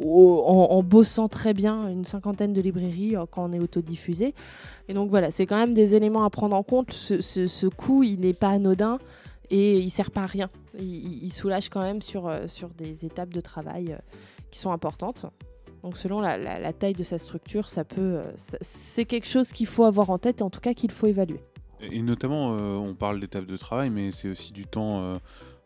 En, 0.00 0.82
bossant 0.84 1.28
très 1.28 1.54
bien 1.54 1.88
une 1.88 2.04
cinquantaine 2.04 2.52
de 2.52 2.60
librairies 2.60 3.16
euh, 3.16 3.24
quand 3.28 3.50
on 3.50 3.52
est 3.52 3.58
autodiffusé. 3.58 4.34
Et 4.88 4.94
donc 4.94 5.10
voilà, 5.10 5.30
c'est 5.32 5.44
quand 5.44 5.56
même 5.56 5.74
des 5.74 5.94
éléments 5.94 6.24
à 6.24 6.30
prendre 6.30 6.54
en 6.54 6.62
compte. 6.62 6.92
Ce, 6.92 7.20
ce- 7.20 7.66
coût, 7.66 8.04
il 8.04 8.20
n'est 8.20 8.32
pas 8.32 8.50
anodin 8.50 8.98
et 9.50 9.78
il 9.78 9.90
sert 9.90 10.10
pas 10.12 10.22
à 10.22 10.26
rien. 10.26 10.50
Il, 10.78 11.32
soulage 11.32 11.68
quand 11.68 11.80
même 11.80 12.00
sur, 12.00 12.28
euh, 12.28 12.46
sur 12.46 12.68
des 12.68 13.04
étapes 13.04 13.30
de 13.30 13.40
travail 13.40 13.92
euh, 13.92 13.98
qui 14.52 14.60
sont 14.60 14.70
importantes. 14.70 15.26
Donc 15.82 15.96
selon 15.96 16.20
la, 16.20 16.72
taille 16.72 16.92
de 16.94 17.04
sa 17.04 17.18
structure, 17.18 17.68
ça 17.68 17.84
peut, 17.84 18.20
c'est 18.36 19.04
quelque 19.04 19.26
chose 19.26 19.52
qu'il 19.52 19.66
faut 19.66 19.84
avoir 19.84 20.10
en 20.10 20.18
tête 20.18 20.40
et 20.40 20.44
en 20.44 20.50
tout 20.50 20.60
cas 20.60 20.74
qu'il 20.74 20.90
faut 20.90 21.06
évaluer. 21.06 21.40
Et 21.80 22.02
notamment, 22.02 22.48
on 22.48 22.94
parle 22.96 23.20
d'étapes 23.20 23.46
de 23.46 23.56
travail, 23.56 23.88
mais 23.88 24.10
c'est 24.10 24.28
aussi 24.28 24.52
du 24.52 24.66
temps 24.66 25.20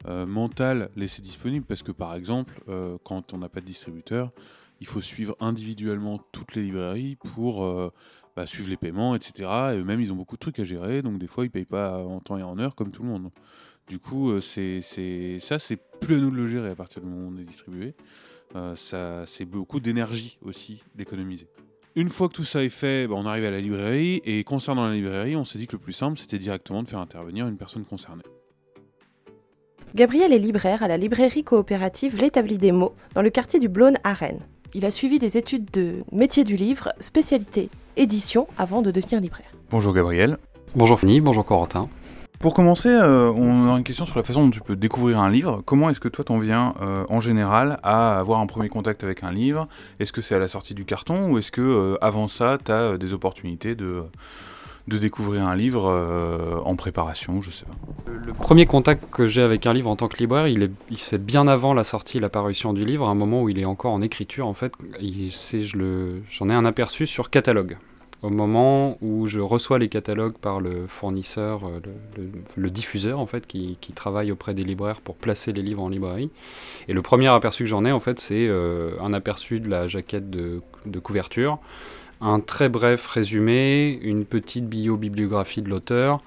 euh, 0.06 0.26
mental 0.26 0.90
laissé 0.96 1.22
disponible 1.22 1.64
parce 1.66 1.82
que 1.82 1.92
par 1.92 2.14
exemple, 2.14 2.60
euh, 2.68 2.98
quand 3.04 3.32
on 3.32 3.38
n'a 3.38 3.48
pas 3.48 3.60
de 3.60 3.66
distributeur, 3.66 4.32
il 4.80 4.86
faut 4.86 5.00
suivre 5.00 5.36
individuellement 5.38 6.18
toutes 6.32 6.56
les 6.56 6.62
librairies 6.62 7.16
pour 7.16 7.64
euh, 7.64 7.92
bah, 8.34 8.46
suivre 8.46 8.68
les 8.68 8.76
paiements, 8.76 9.14
etc. 9.14 9.48
Et 9.72 9.76
eux-mêmes, 9.76 10.00
ils 10.00 10.12
ont 10.12 10.16
beaucoup 10.16 10.36
de 10.36 10.40
trucs 10.40 10.58
à 10.58 10.64
gérer, 10.64 11.02
donc 11.02 11.18
des 11.18 11.28
fois, 11.28 11.44
ils 11.44 11.50
payent 11.50 11.64
pas 11.64 11.98
en 12.04 12.18
temps 12.18 12.36
et 12.36 12.42
en 12.42 12.58
heure 12.58 12.74
comme 12.74 12.90
tout 12.90 13.02
le 13.02 13.08
monde. 13.08 13.30
Du 13.86 13.98
coup, 13.98 14.40
c'est 14.40 14.80
ça, 15.40 15.58
c'est 15.58 15.78
plus 16.00 16.16
à 16.16 16.18
nous 16.18 16.30
de 16.30 16.36
le 16.36 16.46
gérer 16.46 16.70
à 16.70 16.74
partir 16.74 17.02
du 17.02 17.08
moment 17.08 17.28
où 17.28 17.34
on 17.34 17.38
est 17.38 17.44
distribué. 17.44 17.94
C'est 18.76 19.44
beaucoup 19.44 19.80
d'énergie 19.80 20.38
aussi 20.42 20.82
d'économiser. 20.94 21.48
Une 21.94 22.08
fois 22.08 22.28
que 22.28 22.34
tout 22.34 22.44
ça 22.44 22.64
est 22.64 22.70
fait, 22.70 23.06
bah, 23.06 23.14
on 23.18 23.26
arrive 23.26 23.44
à 23.44 23.50
la 23.50 23.60
librairie. 23.60 24.22
Et 24.24 24.44
concernant 24.44 24.86
la 24.86 24.94
librairie, 24.94 25.36
on 25.36 25.44
s'est 25.44 25.58
dit 25.58 25.66
que 25.66 25.76
le 25.76 25.82
plus 25.82 25.92
simple, 25.92 26.18
c'était 26.18 26.38
directement 26.38 26.82
de 26.82 26.88
faire 26.88 27.00
intervenir 27.00 27.46
une 27.46 27.58
personne 27.58 27.84
concernée. 27.84 28.22
Gabriel 29.94 30.32
est 30.32 30.38
libraire 30.38 30.82
à 30.82 30.88
la 30.88 30.96
librairie 30.96 31.44
coopérative 31.44 32.16
L'Établi 32.18 32.56
des 32.56 32.72
mots 32.72 32.94
dans 33.14 33.20
le 33.20 33.28
quartier 33.28 33.58
du 33.58 33.68
Blône 33.68 33.98
à 34.04 34.14
Rennes. 34.14 34.40
Il 34.72 34.86
a 34.86 34.90
suivi 34.90 35.18
des 35.18 35.36
études 35.36 35.70
de 35.70 35.96
métier 36.10 36.44
du 36.44 36.56
livre, 36.56 36.88
spécialité 36.98 37.68
édition 37.98 38.46
avant 38.56 38.80
de 38.80 38.90
devenir 38.90 39.20
libraire. 39.20 39.52
Bonjour 39.70 39.92
Gabriel. 39.92 40.38
Bonjour 40.74 40.98
Fanny, 40.98 41.20
bonjour 41.20 41.44
Corentin. 41.44 41.90
Pour 42.38 42.54
commencer, 42.54 42.88
euh, 42.88 43.30
on 43.36 43.70
a 43.70 43.76
une 43.76 43.84
question 43.84 44.06
sur 44.06 44.16
la 44.16 44.24
façon 44.24 44.46
dont 44.46 44.50
tu 44.50 44.62
peux 44.62 44.76
découvrir 44.76 45.20
un 45.20 45.30
livre. 45.30 45.60
Comment 45.66 45.90
est-ce 45.90 46.00
que 46.00 46.08
toi 46.08 46.24
t'en 46.24 46.38
viens 46.38 46.72
euh, 46.80 47.04
en 47.10 47.20
général 47.20 47.78
à 47.82 48.18
avoir 48.18 48.40
un 48.40 48.46
premier 48.46 48.70
contact 48.70 49.04
avec 49.04 49.22
un 49.22 49.30
livre? 49.30 49.68
Est-ce 50.00 50.14
que 50.14 50.22
c'est 50.22 50.34
à 50.34 50.38
la 50.38 50.48
sortie 50.48 50.72
du 50.72 50.86
carton? 50.86 51.30
Ou 51.30 51.38
est-ce 51.38 51.52
que 51.52 51.60
euh, 51.60 51.98
avant 52.00 52.28
ça 52.28 52.56
tu 52.64 52.72
as 52.72 52.96
des 52.96 53.12
opportunités 53.12 53.74
de, 53.74 54.04
de 54.88 54.98
découvrir 54.98 55.46
un 55.46 55.54
livre 55.54 55.88
euh, 55.88 56.58
en 56.64 56.74
préparation, 56.74 57.40
je 57.40 57.50
sais 57.50 57.64
pas. 57.64 58.12
Le 58.12 58.32
premier 58.32 58.66
contact 58.66 59.10
que 59.10 59.26
j'ai 59.26 59.42
avec 59.42 59.66
un 59.66 59.72
livre 59.72 59.88
en 59.88 59.96
tant 59.96 60.08
que 60.08 60.16
libraire, 60.16 60.48
il, 60.48 60.62
est, 60.62 60.94
se 60.94 61.04
fait 61.04 61.18
bien 61.18 61.46
avant 61.46 61.74
la 61.74 61.84
sortie, 61.84 62.18
la 62.18 62.28
parution 62.28 62.72
du 62.72 62.84
livre, 62.84 63.06
à 63.06 63.10
un 63.10 63.14
moment 63.14 63.42
où 63.42 63.48
il 63.48 63.58
est 63.58 63.64
encore 63.64 63.92
en 63.92 64.02
écriture 64.02 64.46
en 64.46 64.54
fait. 64.54 64.72
J'en 65.00 66.48
ai 66.48 66.54
un 66.54 66.64
aperçu 66.64 67.06
sur 67.06 67.30
catalogue. 67.30 67.76
Au 68.22 68.30
moment 68.30 68.98
où 69.00 69.26
je 69.26 69.40
reçois 69.40 69.80
les 69.80 69.88
catalogues 69.88 70.38
par 70.38 70.60
le 70.60 70.86
fournisseur, 70.86 71.62
euh, 71.66 72.30
le, 72.56 72.70
diffuseur 72.70 73.18
en 73.18 73.26
fait, 73.26 73.48
qui, 73.48 73.78
qui 73.80 73.92
travaille 73.92 74.30
auprès 74.30 74.54
des 74.54 74.62
libraires 74.62 75.00
pour 75.00 75.16
placer 75.16 75.52
les 75.52 75.62
livres 75.62 75.82
en 75.82 75.88
librairie. 75.88 76.30
Et 76.86 76.92
le 76.92 77.02
premier 77.02 77.26
aperçu 77.26 77.64
que 77.64 77.68
j'en 77.68 77.84
ai 77.84 77.90
en 77.90 77.98
fait, 77.98 78.20
c'est 78.20 78.46
euh, 78.46 78.92
un 79.00 79.12
aperçu 79.12 79.58
de 79.58 79.68
la 79.68 79.88
jaquette 79.88 80.30
de, 80.30 80.62
de 80.86 80.98
couverture, 81.00 81.58
un 82.22 82.40
très 82.40 82.68
bref 82.68 83.06
résumé, 83.06 83.98
une 84.02 84.24
petite 84.24 84.66
bio-bibliographie 84.66 85.60
de 85.60 85.68
l'auteur, 85.68 86.20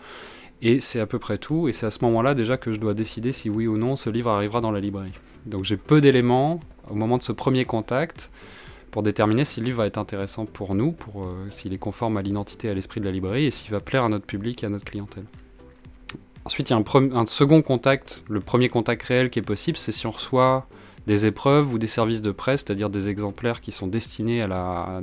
et 0.61 0.79
c'est 0.79 0.99
à 0.99 1.05
peu 1.05 1.19
près 1.19 1.37
tout. 1.37 1.67
Et 1.67 1.73
c'est 1.73 1.85
à 1.85 1.91
ce 1.91 2.03
moment-là 2.05 2.35
déjà 2.35 2.57
que 2.57 2.71
je 2.71 2.79
dois 2.79 2.93
décider 2.93 3.31
si 3.31 3.49
oui 3.49 3.67
ou 3.67 3.77
non 3.77 3.95
ce 3.95 4.09
livre 4.09 4.29
arrivera 4.29 4.61
dans 4.61 4.71
la 4.71 4.79
librairie. 4.79 5.13
Donc 5.45 5.63
j'ai 5.63 5.77
peu 5.77 6.01
d'éléments 6.01 6.59
au 6.89 6.95
moment 6.95 7.17
de 7.17 7.23
ce 7.23 7.31
premier 7.31 7.65
contact 7.65 8.29
pour 8.91 9.03
déterminer 9.03 9.45
si 9.45 9.59
le 9.59 9.67
livre 9.67 9.77
va 9.79 9.87
être 9.87 9.97
intéressant 9.97 10.45
pour 10.45 10.75
nous, 10.75 10.91
pour 10.91 11.23
euh, 11.23 11.47
s'il 11.49 11.73
est 11.73 11.77
conforme 11.77 12.17
à 12.17 12.21
l'identité 12.21 12.67
et 12.67 12.71
à 12.71 12.73
l'esprit 12.73 13.01
de 13.01 13.05
la 13.05 13.11
librairie, 13.11 13.45
et 13.45 13.51
s'il 13.51 13.71
va 13.71 13.79
plaire 13.79 14.05
à 14.05 14.09
notre 14.09 14.25
public 14.25 14.63
et 14.63 14.67
à 14.67 14.69
notre 14.69 14.85
clientèle. 14.85 15.25
Ensuite, 16.45 16.69
il 16.69 16.73
y 16.73 16.75
a 16.75 17.17
un, 17.17 17.25
second 17.25 17.61
contact, 17.61 18.23
le 18.29 18.39
premier 18.39 18.69
contact 18.69 19.01
réel 19.03 19.31
qui 19.31 19.39
est 19.39 19.41
possible, 19.41 19.77
c'est 19.77 19.91
si 19.91 20.05
on 20.05 20.11
reçoit 20.11 20.67
des 21.07 21.25
épreuves 21.25 21.73
ou 21.73 21.79
des 21.79 21.87
services 21.87 22.21
de 22.21 22.31
presse, 22.31 22.63
c'est-à-dire 22.65 22.89
des 22.89 23.09
exemplaires 23.09 23.61
qui 23.61 23.71
sont 23.71 23.87
destinés 23.87 24.43
à 24.43 24.47
la, 24.47 25.01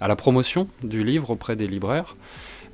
à 0.00 0.08
la 0.08 0.16
promotion 0.16 0.68
du 0.82 1.04
livre 1.04 1.30
auprès 1.30 1.56
des 1.56 1.66
libraires. 1.66 2.14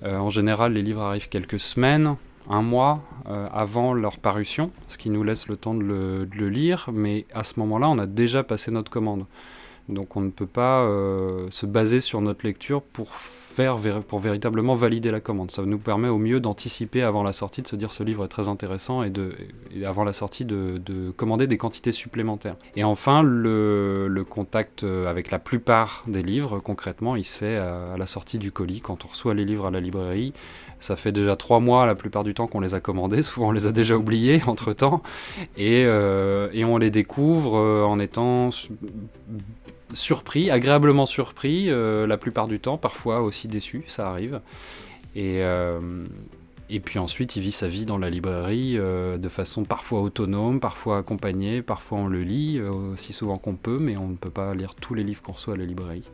Euh, 0.03 0.17
en 0.17 0.31
général, 0.31 0.73
les 0.73 0.83
livres 0.83 1.03
arrivent 1.03 1.29
quelques 1.29 1.61
semaines, 1.61 2.17
un 2.49 2.63
mois 2.63 3.03
euh, 3.29 3.47
avant 3.53 3.93
leur 3.93 4.19
parution, 4.19 4.71
ce 4.89 4.99
qui 4.99 5.11
nous 5.11 5.23
laisse 5.23 5.49
le 5.49 5.57
temps 5.57 5.75
de 5.75 5.83
le, 5.83 6.49
lire, 6.49 6.89
mais 6.93 7.27
à 7.35 7.45
ce 7.45 7.61
moment-là, 7.61 7.89
on 7.89 7.99
a 7.99 8.07
déjà 8.07 8.43
passé 8.43 8.71
notre 8.71 8.91
commande. 8.91 9.27
Donc 9.89 10.17
on 10.17 10.21
ne 10.21 10.31
peut 10.31 10.47
pas 10.47 10.83
euh, 10.83 11.47
se 11.51 11.67
baser 11.67 12.01
sur 12.01 12.21
notre 12.21 12.47
lecture 12.47 12.83
pour, 12.83 13.09
pour 14.09 14.21
véritablement 14.21 14.75
valider 14.75 15.11
la 15.11 15.21
commande. 15.21 15.51
Ça 15.51 15.63
nous 15.63 15.79
permet 15.79 16.09
au 16.09 16.19
mieux 16.19 16.41
d'anticiper 16.41 17.03
avant 17.03 17.23
la 17.23 17.33
sortie, 17.33 17.63
de 17.63 17.69
se 17.69 17.77
dire 17.77 17.93
ce 17.93 18.03
livre 18.03 18.25
est 18.25 18.29
très 18.29 18.49
intéressant 18.49 19.03
et, 19.03 19.11
de, 19.11 19.35
avant 19.85 20.05
la 20.05 20.13
sortie 20.13 20.45
de, 20.45 20.79
de 20.79 21.11
commander 21.11 21.47
des 21.47 21.59
quantités 21.59 21.93
supplémentaires. 21.93 22.57
Et 22.77 22.85
enfin, 22.85 23.23
le, 23.23 24.25
contact 24.29 24.85
euh, 24.85 25.09
avec 25.11 25.31
la 25.31 25.39
plupart 25.39 26.05
des 26.07 26.23
livres, 26.23 26.61
concrètement, 26.61 27.17
il 27.17 27.25
se 27.25 27.37
fait 27.37 27.57
à, 27.57 27.97
la 27.99 28.07
sortie 28.07 28.39
du 28.39 28.53
colis, 28.53 28.81
quand 28.81 29.05
on 29.05 29.09
reçoit 29.09 29.35
les 29.35 29.45
livres 29.45 29.67
à 29.67 29.71
la 29.71 29.81
librairie. 29.81 30.33
Ça 30.79 30.97
fait 30.97 31.13
déjà 31.13 31.37
trois 31.37 31.61
mois 31.61 31.85
la 31.85 31.95
plupart 31.95 32.25
du 32.25 32.33
temps 32.33 32.47
qu'on 32.47 32.61
les 32.61 32.75
a 32.75 32.81
commandés, 32.81 33.23
souvent 33.25 33.49
on 33.49 33.53
les 33.53 33.67
a 33.67 33.73
déjà 33.73 33.97
oubliés 33.97 34.43
entre 34.47 34.73
temps, 34.73 35.03
et, 35.57 35.85
euh, 35.85 36.49
et 36.53 36.65
on 36.65 36.79
les 36.79 36.91
découvre 36.91 37.59
euh, 37.59 37.85
en 37.85 37.99
étant 37.99 38.51
surpris, 39.95 40.51
agréablement 40.51 41.07
surpris 41.07 41.71
euh, 41.71 42.07
la 42.07 42.17
plupart 42.17 42.49
du 42.49 42.61
temps, 42.61 42.79
parfois 42.79 43.21
aussi 43.23 43.49
déçu, 43.49 43.85
ça 43.89 44.09
arrive. 44.09 44.41
Et, 45.15 45.43
euh, 45.43 46.07
et 46.69 46.81
puis 46.81 46.99
ensuite, 46.99 47.37
il 47.37 47.43
vit 47.43 47.53
sa 47.53 47.69
vie 47.69 47.85
dans 47.85 47.99
la 47.99 48.11
librairie 48.11 48.77
euh, 48.77 49.19
de 49.19 49.29
façon 49.29 49.65
parfois 49.65 50.01
autonome, 50.01 50.61
parfois 50.61 50.99
accompagnée, 50.99 51.63
parfois 51.63 51.99
on 51.99 52.07
le 52.07 52.23
lit 52.23 52.61
aussi 52.61 53.13
souvent 53.13 53.39
qu'on 53.39 53.57
peut, 53.57 53.79
mais 53.79 53.97
on 53.97 54.09
ne 54.09 54.17
peut 54.17 54.31
pas 54.31 54.55
lire 54.55 54.75
tous 54.75 54.95
les 54.95 55.03
livres 55.03 55.23
qu'on 55.23 55.33
reçoit 55.33 55.55
à 55.55 55.57
la 55.57 55.65
librairie. 55.65 56.05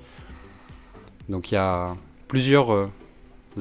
Donc 1.29 1.51
il 1.51 1.55
y 1.55 1.59
a 1.59 1.95
plusieurs 2.29 2.89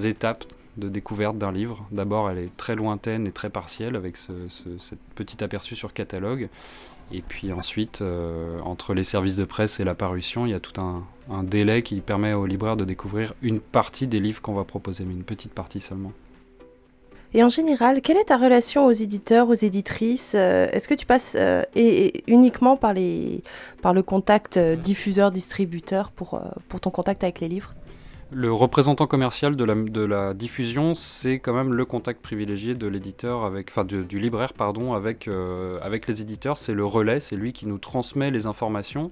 étapes 0.03 0.45
de 0.77 0.89
découverte 0.89 1.37
d'un 1.37 1.51
livre. 1.51 1.85
D'abord, 1.91 2.29
elle 2.29 2.37
est 2.37 2.57
très 2.57 2.75
lointaine 2.75 3.27
et 3.27 3.31
très 3.31 3.49
partielle 3.49 3.95
avec 3.95 4.17
ce, 4.17 4.33
petit 5.15 5.43
aperçu 5.43 5.75
sur 5.75 5.93
catalogue. 5.93 6.49
Et 7.11 7.21
puis 7.21 7.53
ensuite, 7.53 8.01
euh, 8.01 8.59
entre 8.61 8.93
les 8.93 9.03
services 9.03 9.35
de 9.35 9.45
presse 9.45 9.79
et 9.79 9.83
la 9.83 9.95
parution, 9.95 10.45
il 10.45 10.51
y 10.51 10.55
a 10.55 10.59
tout 10.59 10.79
un, 10.81 11.03
délai 11.43 11.81
qui 11.81 12.01
permet 12.01 12.33
aux 12.33 12.45
libraires 12.45 12.77
de 12.77 12.85
découvrir 12.85 13.33
une 13.41 13.59
partie 13.59 14.07
des 14.07 14.19
livres 14.19 14.41
qu'on 14.41 14.53
va 14.53 14.63
proposer, 14.63 15.05
mais 15.05 15.13
une 15.13 15.23
petite 15.23 15.53
partie 15.53 15.81
seulement. 15.81 16.13
Et 17.33 17.43
en 17.43 17.49
général, 17.49 18.01
quelle 18.01 18.17
est 18.17 18.25
ta 18.25 18.37
relation 18.37 18.85
aux 18.85 18.91
éditeurs, 18.91 19.49
aux 19.49 19.55
éditrices? 19.55 20.33
Euh, 20.35 20.69
Est-ce 20.71 20.87
que 20.87 20.93
tu 20.93 21.05
passes 21.05 21.35
euh, 21.37 21.63
uniquement 22.27 22.77
par, 22.77 22.93
les, 22.93 23.43
par 23.81 23.93
le 23.93 24.03
contact 24.03 24.57
diffuseur-distributeur 24.57 26.11
pour, 26.11 26.41
pour 26.69 26.79
ton 26.79 26.91
contact 26.91 27.23
avec 27.23 27.39
les 27.39 27.49
livres? 27.49 27.73
Le 28.31 28.51
représentant 28.51 29.05
commercial 29.05 29.55
de 29.55 30.01
la, 30.03 30.33
diffusion, 30.33 30.95
c'est 30.95 31.39
quand 31.39 31.53
même 31.53 31.73
le 31.73 31.85
contact 31.85 32.21
privilégié 32.21 32.73
de 32.73 32.87
l'éditeur 32.87 33.45
avec, 33.45 33.69
enfin 33.69 33.85
du 33.85 34.19
libraire 34.19 34.53
pardon, 34.53 34.93
avec, 34.93 35.27
euh, 35.27 35.77
avec 35.81 36.07
les 36.07 36.21
éditeurs. 36.21 36.57
C'est 36.57 36.73
le 36.73 36.85
relais, 36.85 37.19
c'est 37.19 37.35
lui 37.35 37.53
qui 37.53 37.67
nous 37.67 37.77
transmet 37.77 38.31
les 38.31 38.47
informations. 38.47 39.11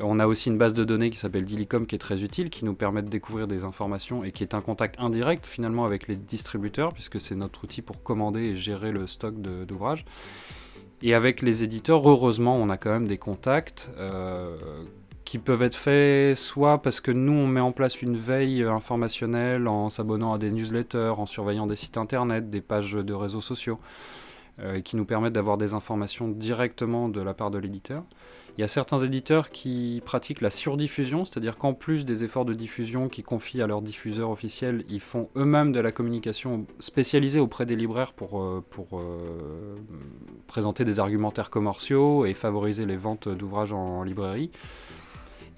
On 0.00 0.18
a 0.18 0.26
aussi 0.26 0.48
une 0.48 0.56
base 0.56 0.72
de 0.72 0.84
données 0.84 1.10
qui 1.10 1.18
s'appelle 1.18 1.44
Dilicom 1.44 1.86
qui 1.86 1.94
est 1.94 1.98
très 1.98 2.22
utile, 2.22 2.48
qui 2.48 2.64
nous 2.64 2.74
permet 2.74 3.02
de 3.02 3.08
découvrir 3.08 3.46
des 3.46 3.64
informations 3.64 4.24
et 4.24 4.32
qui 4.32 4.42
est 4.42 4.54
un 4.54 4.62
contact 4.62 4.96
indirect 4.98 5.46
finalement 5.46 5.84
avec 5.84 6.08
les 6.08 6.16
distributeurs, 6.16 6.94
puisque 6.94 7.20
c'est 7.20 7.36
notre 7.36 7.64
outil 7.64 7.82
pour 7.82 8.02
commander 8.02 8.40
et 8.40 8.56
gérer 8.56 8.90
le 8.90 9.06
stock 9.06 9.34
d'ouvrages. 9.40 10.06
Et 11.02 11.14
avec 11.14 11.42
les 11.42 11.62
éditeurs, 11.62 12.08
heureusement, 12.08 12.56
on 12.56 12.70
a 12.70 12.78
quand 12.78 12.90
même 12.90 13.06
des 13.06 13.18
contacts 13.18 13.90
euh, 13.98 14.56
qui 15.26 15.38
peuvent 15.38 15.62
être 15.62 15.74
faits 15.74 16.36
soit 16.36 16.80
parce 16.80 17.00
que 17.00 17.10
nous, 17.10 17.32
on 17.32 17.48
met 17.48 17.60
en 17.60 17.72
place 17.72 18.00
une 18.00 18.16
veille 18.16 18.62
informationnelle 18.62 19.66
en 19.66 19.90
s'abonnant 19.90 20.32
à 20.32 20.38
des 20.38 20.52
newsletters, 20.52 21.14
en 21.18 21.26
surveillant 21.26 21.66
des 21.66 21.76
sites 21.76 21.98
internet, 21.98 22.48
des 22.48 22.60
pages 22.60 22.92
de 22.92 23.12
réseaux 23.12 23.40
sociaux, 23.40 23.80
euh, 24.60 24.80
qui 24.80 24.96
nous 24.96 25.04
permettent 25.04 25.32
d'avoir 25.32 25.58
des 25.58 25.74
informations 25.74 26.28
directement 26.28 27.08
de 27.08 27.20
la 27.20 27.34
part 27.34 27.50
de 27.50 27.58
l'éditeur. 27.58 28.04
Il 28.56 28.60
y 28.60 28.64
a 28.64 28.68
certains 28.68 29.00
éditeurs 29.00 29.50
qui 29.50 30.00
pratiquent 30.06 30.40
la 30.40 30.48
surdiffusion, 30.48 31.24
c'est-à-dire 31.24 31.58
qu'en 31.58 31.74
plus 31.74 32.04
des 32.04 32.22
efforts 32.22 32.44
de 32.44 32.54
diffusion 32.54 33.08
qu'ils 33.08 33.24
confient 33.24 33.60
à 33.60 33.66
leurs 33.66 33.82
diffuseurs 33.82 34.30
officiels, 34.30 34.84
ils 34.88 35.00
font 35.00 35.28
eux-mêmes 35.36 35.72
de 35.72 35.80
la 35.80 35.90
communication 35.90 36.66
spécialisée 36.78 37.40
auprès 37.40 37.66
des 37.66 37.76
libraires 37.76 38.12
pour, 38.12 38.40
euh, 38.40 38.64
pour 38.70 39.00
euh, 39.00 39.74
présenter 40.46 40.84
des 40.84 41.00
argumentaires 41.00 41.50
commerciaux 41.50 42.26
et 42.26 42.32
favoriser 42.32 42.86
les 42.86 42.96
ventes 42.96 43.28
d'ouvrages 43.28 43.72
en 43.72 44.04
librairie. 44.04 44.52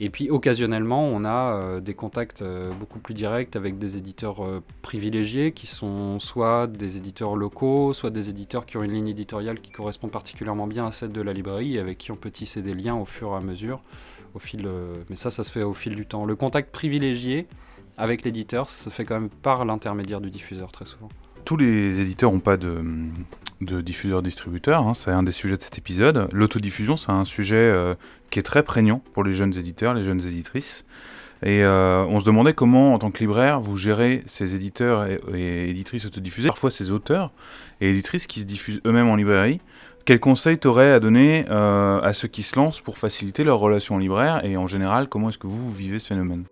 Et 0.00 0.10
puis 0.10 0.30
occasionnellement, 0.30 1.04
on 1.04 1.24
a 1.24 1.54
euh, 1.54 1.80
des 1.80 1.94
contacts 1.94 2.42
euh, 2.42 2.70
beaucoup 2.72 3.00
plus 3.00 3.14
directs 3.14 3.56
avec 3.56 3.78
des 3.78 3.96
éditeurs 3.96 4.44
euh, 4.44 4.62
privilégiés 4.80 5.50
qui 5.50 5.66
sont 5.66 6.20
soit 6.20 6.68
des 6.68 6.96
éditeurs 6.96 7.34
locaux, 7.34 7.92
soit 7.94 8.10
des 8.10 8.30
éditeurs 8.30 8.64
qui 8.64 8.76
ont 8.76 8.84
une 8.84 8.92
ligne 8.92 9.08
éditoriale 9.08 9.60
qui 9.60 9.72
correspond 9.72 10.08
particulièrement 10.08 10.68
bien 10.68 10.86
à 10.86 10.92
celle 10.92 11.10
de 11.10 11.20
la 11.20 11.32
librairie 11.32 11.76
et 11.76 11.80
avec 11.80 11.98
qui 11.98 12.12
on 12.12 12.16
peut 12.16 12.30
tisser 12.30 12.62
des 12.62 12.74
liens 12.74 12.94
au 12.94 13.06
fur 13.06 13.32
et 13.32 13.36
à 13.36 13.40
mesure. 13.40 13.80
Au 14.34 14.38
fil, 14.38 14.68
mais 15.08 15.16
ça, 15.16 15.30
ça 15.30 15.42
se 15.42 15.50
fait 15.50 15.62
au 15.62 15.72
fil 15.72 15.96
du 15.96 16.04
temps. 16.04 16.26
Le 16.26 16.36
contact 16.36 16.70
privilégié 16.70 17.48
avec 17.96 18.22
l'éditeur 18.24 18.68
se 18.68 18.90
fait 18.90 19.06
quand 19.06 19.18
même 19.18 19.30
par 19.30 19.64
l'intermédiaire 19.64 20.20
du 20.20 20.30
diffuseur 20.30 20.70
très 20.70 20.84
souvent. 20.84 21.08
tous 21.46 21.56
les 21.56 21.98
éditeurs 22.00 22.30
n'ont 22.30 22.38
pas 22.38 22.58
de, 22.58 22.84
de 23.60 23.80
diffuseur-distributeur, 23.80 24.86
hein, 24.86 24.94
c'est 24.94 25.10
un 25.10 25.22
des 25.22 25.32
sujets 25.32 25.56
de 25.56 25.62
cet 25.62 25.78
épisode. 25.78 26.28
L'autodiffusion, 26.32 26.96
c'est 26.96 27.10
un 27.10 27.24
sujet 27.24 27.56
euh, 27.56 27.94
qui 28.30 28.38
est 28.38 28.42
très 28.42 28.62
prégnant 28.62 29.02
pour 29.12 29.24
les 29.24 29.32
jeunes 29.32 29.56
éditeurs, 29.56 29.94
les 29.94 30.04
jeunes 30.04 30.24
éditrices. 30.24 30.84
Et 31.42 31.62
euh, 31.62 32.04
on 32.08 32.18
se 32.18 32.24
demandait 32.24 32.52
comment, 32.52 32.94
en 32.94 32.98
tant 32.98 33.10
que 33.10 33.18
libraire, 33.20 33.60
vous 33.60 33.76
gérez 33.76 34.22
ces 34.26 34.54
éditeurs 34.54 35.06
et, 35.34 35.70
éditrices 35.70 36.04
autodiffusés, 36.04 36.48
parfois 36.48 36.70
ces 36.70 36.90
auteurs 36.90 37.32
et 37.80 37.90
éditrices 37.90 38.26
qui 38.26 38.40
se 38.40 38.44
diffusent 38.44 38.80
eux-mêmes 38.84 39.08
en 39.08 39.16
librairie. 39.16 39.60
Quels 40.04 40.20
conseils 40.20 40.58
t'aurais 40.58 40.90
à 40.90 41.00
donner 41.00 41.44
euh, 41.50 42.00
à 42.00 42.12
ceux 42.12 42.28
qui 42.28 42.42
se 42.42 42.56
lancent 42.56 42.80
pour 42.80 42.98
faciliter 42.98 43.44
leur 43.44 43.58
relation 43.58 43.96
en 43.96 43.98
libraire 43.98 44.44
Et 44.44 44.56
en 44.56 44.66
général, 44.66 45.08
comment 45.08 45.28
est-ce 45.28 45.38
que 45.38 45.46
vous 45.46 45.70
vivez 45.70 45.98
ce 45.98 46.08
phénomène? 46.08 46.44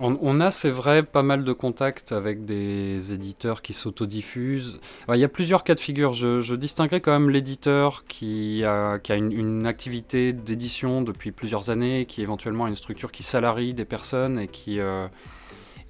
On, 0.00 0.40
a, 0.40 0.50
c'est 0.50 0.70
vrai, 0.70 1.02
pas 1.02 1.22
mal 1.22 1.44
de 1.44 1.52
contacts 1.52 2.12
avec 2.12 2.46
des 2.46 3.12
éditeurs 3.12 3.60
qui 3.60 3.74
s'autodiffusent. 3.74 4.80
Il 5.12 5.18
y 5.18 5.24
a 5.24 5.28
plusieurs 5.28 5.62
cas 5.62 5.74
de 5.74 5.80
figure. 5.80 6.14
Je, 6.14 6.54
distinguerai 6.54 7.00
quand 7.00 7.12
même 7.12 7.28
l'éditeur 7.28 8.04
qui 8.06 8.64
a, 8.64 8.98
une, 9.10 9.66
activité 9.66 10.32
d'édition 10.32 11.02
depuis 11.02 11.32
plusieurs 11.32 11.70
années, 11.70 12.06
qui 12.06 12.22
éventuellement 12.22 12.64
a 12.64 12.68
une 12.68 12.76
structure 12.76 13.12
qui 13.12 13.22
salarie 13.22 13.74
des 13.74 13.84
personnes 13.84 14.38
et 14.38 14.48
qui, 14.48 14.80
euh, 14.80 15.06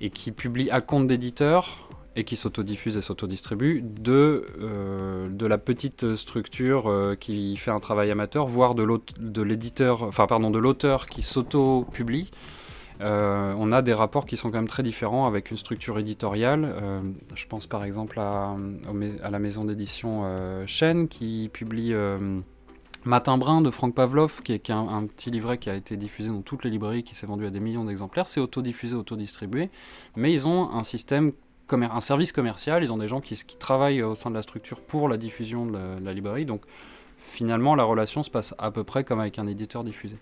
et 0.00 0.10
qui 0.10 0.32
publie 0.32 0.70
à 0.70 0.80
compte 0.80 1.06
d'éditeur 1.06 1.88
et 2.16 2.24
qui 2.24 2.34
s'autodiffuse 2.34 2.96
et 2.96 3.02
s'autodistribue, 3.02 3.82
de, 3.82 4.44
euh, 4.60 5.28
de 5.28 5.46
la 5.46 5.58
petite 5.58 6.16
structure 6.16 6.88
euh, 6.88 7.14
qui 7.14 7.56
fait 7.56 7.70
un 7.70 7.78
travail 7.78 8.10
amateur, 8.10 8.46
voire 8.46 8.74
de 8.74 8.82
l'auteur 8.82 11.06
qui 11.06 11.22
s'auto-publie. 11.22 12.30
Euh, 13.00 13.54
on 13.57 13.73
a 13.73 13.83
des 13.83 13.95
rapports 13.95 14.26
qui 14.26 14.37
sont 14.37 14.50
quand 14.50 14.59
même 14.59 14.69
très 14.69 14.83
différents 14.83 15.26
avec 15.26 15.50
une 15.50 15.57
structure 15.57 15.99
éditoriale. 15.99 16.64
Euh, 16.64 17.00
je 17.35 17.47
pense 17.47 17.66
par 17.66 17.85
exemple 17.85 18.19
à, 18.19 18.57
la 19.30 19.38
maison 19.38 19.64
d'édition 19.64 20.23
euh, 20.25 20.66
qui 21.09 21.50
publie 21.52 21.95
Matin 23.04 23.38
Brun 23.38 23.62
de 23.62 23.71
Franck 23.71 23.95
Pavlov, 23.95 24.42
qui 24.42 24.52
est, 24.52 24.71
un, 24.71 25.07
petit 25.07 25.30
livret 25.30 25.59
qui 25.59 25.71
a 25.71 25.75
été 25.75 25.97
diffusé 25.97 26.28
dans 26.28 26.42
toutes 26.42 26.64
les 26.64 26.71
librairies, 26.71 27.02
qui 27.02 27.14
s'est 27.14 27.26
vendu 27.26 27.47
à 27.47 27.50
des 27.50 27.61
millions 27.61 27.85
d'exemplaires. 27.85 28.28
C'est 28.28 28.40
autodiffusé, 28.40 28.95
autodistribué, 28.95 29.71
mais 30.16 30.33
ils 30.33 30.47
ont 30.47 30.71
un 30.71 30.83
service 32.00 32.33
commercial, 32.33 32.85
ils 32.85 32.92
ont 32.92 32.99
des 32.99 33.09
gens 33.09 33.21
qui, 33.21 33.37
travaillent 33.59 34.02
au 34.02 34.14
sein 34.14 34.30
de 34.30 34.35
la 34.35 34.42
structure 34.42 34.80
pour 34.80 35.09
la 35.09 35.16
diffusion 35.16 35.64
de 35.64 35.78
la 36.04 36.12
librairie. 36.12 36.45
Donc 36.45 36.62
finalement, 37.19 37.75
la 37.75 37.85
relation 37.85 38.23
se 38.23 38.30
passe 38.30 38.54
à 38.59 38.71
peu 38.71 38.85
près 38.85 39.04
comme 39.04 39.21
avec 39.21 39.38
un 39.38 39.47
éditeur 39.47 39.85
diffusé. 39.85 40.16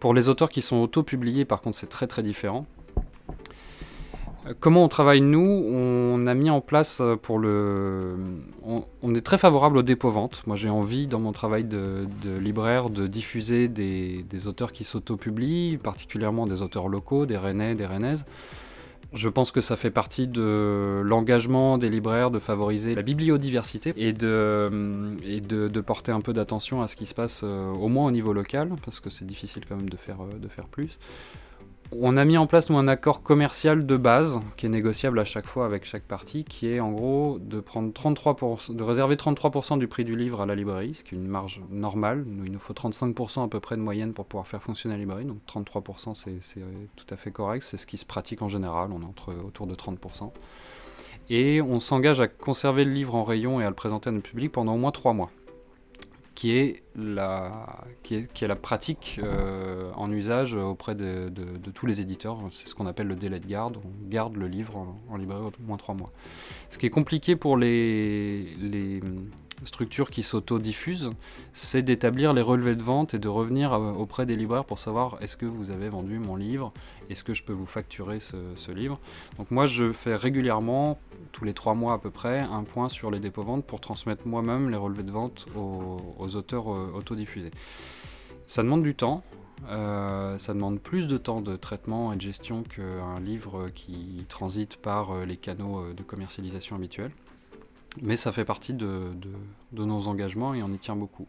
Pour 0.00 0.14
les 0.14 0.28
auteurs 0.28 0.48
qui 0.48 0.62
sont 0.62 0.76
auto-publiés, 0.76 1.44
par 1.44 1.60
contre, 1.60 1.76
c'est 1.76 1.88
très 1.88 2.06
très 2.06 2.22
différent. 2.22 2.66
Euh, 4.46 4.54
comment 4.58 4.84
on 4.84 4.88
travaille 4.88 5.20
nous? 5.20 5.40
On 5.40 6.26
a 6.26 6.34
mis 6.34 6.50
en 6.50 6.60
place 6.60 6.98
euh, 7.00 7.16
pour 7.16 7.38
le. 7.38 8.16
On, 9.02 9.14
est 9.14 9.20
très 9.20 9.38
favorable 9.38 9.78
au 9.78 9.82
dépôt-vente. 9.82 10.42
Moi 10.46 10.56
j'ai 10.56 10.68
envie 10.68 11.06
dans 11.06 11.20
mon 11.20 11.32
travail 11.32 11.64
de, 11.64 12.06
libraire 12.40 12.90
de 12.90 13.06
diffuser 13.06 13.68
des, 13.68 14.24
des 14.28 14.46
auteurs 14.46 14.72
qui 14.72 14.84
s'auto-publient, 14.84 15.78
particulièrement 15.78 16.46
des 16.46 16.62
auteurs 16.62 16.88
locaux, 16.88 17.26
des 17.26 17.36
Rennais, 17.36 17.74
des 17.74 17.86
Rennaises. 17.86 18.24
Je 19.14 19.28
pense 19.28 19.50
que 19.52 19.62
ça 19.62 19.76
fait 19.76 19.90
partie 19.90 20.28
de 20.28 21.00
l'engagement 21.02 21.78
des 21.78 21.88
libraires 21.88 22.30
de 22.30 22.38
favoriser 22.38 22.94
la 22.94 23.02
bibliodiversité 23.02 23.94
et 23.96 24.12
de, 24.12 24.68
de, 25.24 25.80
porter 25.80 26.12
un 26.12 26.20
peu 26.20 26.34
d'attention 26.34 26.82
à 26.82 26.88
ce 26.88 26.96
qui 26.96 27.06
se 27.06 27.14
passe 27.14 27.40
euh, 27.42 27.70
au 27.70 27.88
moins 27.88 28.06
au 28.06 28.10
niveau 28.10 28.34
local, 28.34 28.70
parce 28.84 29.00
que 29.00 29.08
c'est 29.08 29.24
difficile 29.24 29.64
quand 29.66 29.76
même 29.76 29.88
de 29.88 29.96
faire, 29.96 30.18
euh, 30.20 30.38
de 30.38 30.48
faire 30.48 30.66
plus. 30.66 30.98
On 31.90 32.18
a 32.18 32.24
mis 32.26 32.36
en 32.36 32.46
place 32.46 32.70
un 32.70 32.86
accord 32.86 33.22
commercial 33.22 33.86
de 33.86 33.96
base 33.96 34.40
qui 34.58 34.66
est 34.66 34.68
négociable 34.68 35.18
à 35.18 35.24
chaque 35.24 35.46
fois 35.46 35.64
avec 35.64 35.86
chaque 35.86 36.02
partie, 36.02 36.44
qui 36.44 36.68
est 36.68 36.80
en 36.80 36.92
gros 36.92 37.38
de 37.40 37.60
prendre 37.60 37.90
33%, 37.92 38.76
de 38.76 38.82
réserver 38.82 39.16
33% 39.16 39.78
du 39.78 39.88
prix 39.88 40.04
du 40.04 40.14
livre 40.14 40.42
à 40.42 40.46
la 40.46 40.54
librairie, 40.54 40.94
ce 40.94 41.02
qui 41.02 41.14
est 41.14 41.18
une 41.18 41.26
marge 41.26 41.62
normale. 41.70 42.26
Il 42.44 42.52
nous 42.52 42.58
faut 42.58 42.74
35% 42.74 43.44
à 43.44 43.48
peu 43.48 43.58
près 43.58 43.76
de 43.76 43.80
moyenne 43.80 44.12
pour 44.12 44.26
pouvoir 44.26 44.46
faire 44.46 44.62
fonctionner 44.62 44.96
la 44.96 45.00
librairie, 45.00 45.24
donc 45.24 45.38
33% 45.48 46.14
c'est 46.14 46.60
tout 46.96 47.06
à 47.08 47.16
fait 47.16 47.30
correct, 47.30 47.62
c'est 47.62 47.78
ce 47.78 47.86
qui 47.86 47.96
se 47.96 48.04
pratique 48.04 48.42
en 48.42 48.48
général, 48.48 48.90
on 48.92 49.00
est 49.00 49.06
entre, 49.06 49.32
autour 49.32 49.66
de 49.66 49.74
30%. 49.74 50.30
Et 51.30 51.62
on 51.62 51.80
s'engage 51.80 52.20
à 52.20 52.28
conserver 52.28 52.84
le 52.84 52.92
livre 52.92 53.14
en 53.14 53.24
rayon 53.24 53.60
et 53.60 53.64
à 53.64 53.68
le 53.68 53.74
présenter 53.74 54.08
à 54.08 54.12
notre 54.12 54.28
public 54.28 54.52
pendant 54.52 54.74
au 54.74 54.78
moins 54.78 54.92
3 54.92 55.14
mois 55.14 55.30
qui 56.38 56.52
est 56.52 56.84
la, 56.94 57.82
pratique 58.62 59.18
euh, 59.20 59.90
en 59.96 60.08
usage 60.12 60.54
auprès 60.54 60.94
de, 60.94 61.32
tous 61.74 61.84
les 61.84 62.00
éditeurs. 62.00 62.38
C'est 62.52 62.68
ce 62.68 62.76
qu'on 62.76 62.86
appelle 62.86 63.08
le 63.08 63.16
délai 63.16 63.40
de 63.40 63.46
garde. 63.48 63.78
On 63.84 64.08
garde 64.08 64.36
le 64.36 64.46
livre 64.46 64.86
en, 65.10 65.16
librairie 65.16 65.46
au 65.46 65.52
moins 65.66 65.78
trois 65.78 65.96
mois. 65.96 66.10
Ce 66.70 66.78
qui 66.78 66.86
est 66.86 66.90
compliqué 66.90 67.34
pour 67.34 67.56
les, 67.56 68.54
les 68.60 69.00
structure 69.64 70.10
qui 70.10 70.22
s'auto-diffuse, 70.22 71.10
c'est 71.52 71.82
d'établir 71.82 72.32
les 72.32 72.42
relevés 72.42 72.76
de 72.76 72.82
vente 72.82 73.14
et 73.14 73.18
de 73.18 73.28
revenir 73.28 73.72
euh, 73.72 73.92
auprès 73.92 74.26
des 74.26 74.36
libraires 74.36 74.64
pour 74.64 74.78
savoir 74.78 75.16
est-ce 75.20 75.36
que 75.36 75.46
vous 75.46 75.70
avez 75.70 75.88
vendu 75.88 76.18
mon 76.18 76.36
livre, 76.36 76.72
est-ce 77.08 77.24
que 77.24 77.34
je 77.34 77.42
peux 77.42 77.52
vous 77.52 77.66
facturer 77.66 78.20
ce, 78.20 78.70
livre? 78.72 79.00
Donc 79.38 79.50
moi 79.50 79.66
je 79.66 79.92
fais 79.92 80.14
régulièrement, 80.14 80.98
tous 81.32 81.44
les 81.44 81.54
trois 81.54 81.74
mois 81.74 81.94
à 81.94 81.98
peu 81.98 82.10
près, 82.10 82.40
un 82.40 82.64
point 82.64 82.88
sur 82.88 83.10
les 83.10 83.20
dépôts-ventes 83.20 83.64
pour 83.64 83.80
transmettre 83.80 84.26
moi-même 84.26 84.70
les 84.70 84.76
relevés 84.76 85.02
de 85.02 85.10
vente 85.10 85.46
aux, 85.56 86.36
auteurs 86.36 86.72
euh, 86.72 86.92
autodiffusés. 86.94 87.52
Ça 88.46 88.62
demande 88.62 88.82
du 88.82 88.94
temps, 88.94 89.22
euh, 89.68 90.38
ça 90.38 90.54
demande 90.54 90.80
plus 90.80 91.06
de 91.06 91.18
temps 91.18 91.40
de 91.40 91.56
traitement 91.56 92.12
et 92.12 92.16
de 92.16 92.20
gestion 92.20 92.62
qu'un 92.62 93.20
livre 93.20 93.68
qui 93.74 94.24
transite 94.28 94.76
par 94.76 95.24
les 95.24 95.36
canaux 95.36 95.92
de 95.92 96.02
commercialisation 96.02 96.76
habituels. 96.76 97.12
Mais 98.02 98.16
ça 98.16 98.32
fait 98.32 98.44
partie 98.44 98.74
de, 98.74 99.12
nos 99.72 100.06
engagements 100.08 100.54
et 100.54 100.62
on 100.62 100.70
y 100.70 100.78
tient 100.78 100.96
beaucoup. 100.96 101.26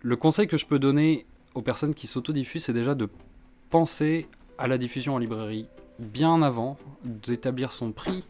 Le 0.00 0.16
conseil 0.16 0.46
que 0.46 0.56
je 0.56 0.66
peux 0.66 0.78
donner 0.78 1.26
aux 1.54 1.62
personnes 1.62 1.94
qui 1.94 2.06
s'autodiffusent, 2.06 2.64
c'est 2.64 2.72
déjà 2.72 2.94
de 2.94 3.08
penser 3.70 4.28
à 4.58 4.66
la 4.66 4.78
diffusion 4.78 5.14
en 5.14 5.18
librairie 5.18 5.68
bien 5.98 6.42
avant, 6.42 6.76
d'établir 7.04 7.72
son 7.72 7.92
prix 7.92 8.24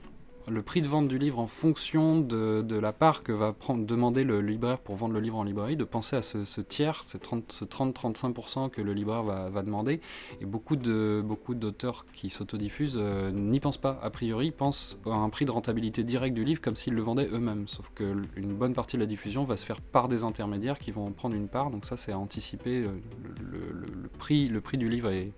le 0.50 0.62
prix 0.62 0.82
de 0.82 0.88
vente 0.88 1.08
du 1.08 1.18
livre 1.18 1.38
en 1.38 1.46
fonction 1.46 2.20
de, 2.20 2.78
la 2.78 2.92
part 2.92 3.22
que 3.22 3.32
va 3.32 3.52
prendre, 3.52 3.84
demander 3.84 4.24
le 4.24 4.40
libraire 4.40 4.78
pour 4.78 4.96
vendre 4.96 5.14
le 5.14 5.20
livre 5.20 5.36
en 5.36 5.44
librairie, 5.44 5.76
de 5.76 5.84
penser 5.84 6.16
à 6.16 6.22
ce, 6.22 6.60
tiers, 6.60 7.02
ce 7.06 7.16
30-35% 7.18 8.70
que 8.70 8.80
le 8.80 8.92
libraire 8.92 9.22
va, 9.22 9.62
demander. 9.62 10.00
Et 10.40 10.46
beaucoup 10.46 10.76
de 10.76 11.22
beaucoup 11.24 11.54
d'auteurs 11.54 12.06
qui 12.12 12.30
s'autodiffusent 12.30 12.98
euh, 12.98 13.30
n'y 13.32 13.60
pensent 13.60 13.78
pas, 13.78 13.98
a 14.02 14.10
priori, 14.10 14.50
pensent 14.50 14.98
à 15.06 15.10
un 15.10 15.28
prix 15.28 15.44
de 15.44 15.50
rentabilité 15.50 16.04
direct 16.04 16.34
du 16.34 16.44
livre 16.44 16.60
comme 16.60 16.76
s'ils 16.76 16.94
le 16.94 17.02
vendaient 17.02 17.28
eux-mêmes. 17.32 17.66
Sauf 17.66 17.90
qu'une 17.94 18.54
bonne 18.54 18.74
partie 18.74 18.96
de 18.96 19.00
la 19.00 19.06
diffusion 19.06 19.44
va 19.44 19.56
se 19.56 19.66
faire 19.66 19.80
par 19.80 20.08
des 20.08 20.24
intermédiaires 20.24 20.78
qui 20.78 20.92
vont 20.92 21.06
en 21.06 21.12
prendre 21.12 21.34
une 21.34 21.48
part, 21.48 21.70
donc 21.70 21.84
ça 21.84 21.96
c'est 21.96 22.12
à 22.12 22.18
anticiper. 22.18 22.80
Le, 22.80 24.08
prix, 24.18 24.48
le 24.48 24.60
prix 24.60 24.78
du 24.78 24.88
livre 24.88 25.10
est, 25.10 25.32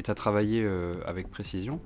est 0.00 0.10
à 0.10 0.14
travailler 0.14 0.62
euh, 0.64 0.94
avec 1.06 1.30
précision 1.30 1.80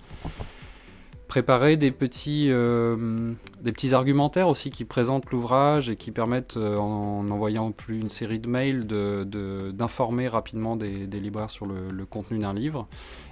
préparer 1.30 1.76
des 1.76 1.92
petits, 1.92 2.48
euh, 2.50 3.32
des 3.60 3.70
petits 3.70 3.94
argumentaires 3.94 4.48
aussi 4.48 4.70
qui 4.70 4.84
présentent 4.84 5.30
l'ouvrage 5.30 5.88
et 5.88 5.94
qui 5.94 6.10
permettent, 6.10 6.56
euh, 6.56 6.76
en 6.76 7.30
envoyant 7.30 7.70
plus 7.70 8.00
une 8.00 8.08
série 8.08 8.40
de 8.40 8.48
mails, 8.48 8.84
d'informer 8.84 10.24
de, 10.24 10.28
rapidement 10.28 10.74
des, 10.74 11.06
libraires 11.06 11.48
sur 11.48 11.66
le 11.66 12.04
contenu 12.04 12.40
d'un 12.40 12.52
livre. 12.52 12.88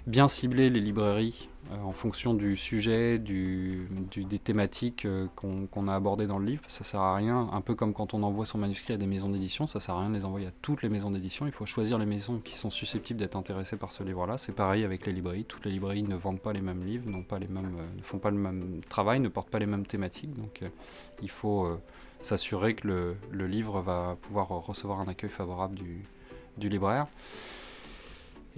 Bien 0.06 0.28
cibler 0.28 0.70
les 0.70 0.80
librairies 0.80 1.48
en 1.70 1.92
fonction 1.92 2.34
du 2.34 2.56
sujet, 2.56 3.18
des 3.18 4.38
thématiques 4.38 5.04
euh, 5.04 5.26
qu'on 5.34 5.88
a 5.88 5.94
abordées 5.94 6.26
dans 6.26 6.38
le 6.38 6.46
livre. 6.46 6.62
Ça 6.66 6.84
sert 6.84 7.00
à 7.00 7.14
rien, 7.14 7.48
un 7.52 7.60
peu 7.60 7.74
comme 7.74 7.92
quand 7.92 8.14
on 8.14 8.22
envoie 8.22 8.46
son 8.46 8.58
manuscrit 8.58 8.94
à 8.94 8.96
des 8.96 9.06
maisons 9.06 9.28
d'édition, 9.28 9.66
ça 9.66 9.80
sert 9.80 9.94
à 9.94 10.00
rien 10.00 10.08
de 10.08 10.14
les 10.14 10.24
envoyer 10.24 10.46
à 10.46 10.52
toutes 10.62 10.82
les 10.82 10.88
maisons 10.88 11.10
d'édition. 11.10 11.46
Il 11.46 11.52
faut 11.52 11.66
choisir 11.66 11.98
les 11.98 12.06
maisons 12.06 12.38
qui 12.38 12.56
sont 12.56 12.70
susceptibles 12.70 13.20
d'être 13.20 13.36
intéressées 13.36 13.76
par 13.76 13.92
ce 13.92 14.02
livre-là. 14.02 14.38
C'est 14.38 14.52
pareil 14.52 14.84
avec 14.84 15.04
les 15.06 15.12
librairies. 15.12 15.44
Toutes 15.44 15.66
les 15.66 15.70
librairies 15.70 16.02
ne 16.02 16.16
vendent 16.16 16.40
pas 16.40 16.52
les 16.52 16.62
mêmes 16.62 16.84
livres, 16.84 17.04
pas 17.28 17.38
les 17.38 17.48
mêmes, 17.48 17.76
euh, 17.78 17.96
ne 17.96 18.02
font 18.02 18.18
pas 18.18 18.30
le 18.30 18.38
même 18.38 18.80
travail, 18.88 19.20
ne 19.20 19.28
portent 19.28 19.50
pas 19.50 19.58
les 19.58 19.66
mêmes 19.66 19.86
thématiques. 19.86 20.32
Donc 20.34 20.62
il 21.22 21.30
faut 21.30 21.68
s'assurer 22.20 22.74
que 22.74 22.88
le, 23.32 23.46
livre 23.46 23.80
va 23.80 24.16
pouvoir 24.22 24.48
recevoir 24.48 25.00
un 25.00 25.08
accueil 25.08 25.30
favorable 25.30 25.78
du 26.56 26.68
libraire. 26.68 27.06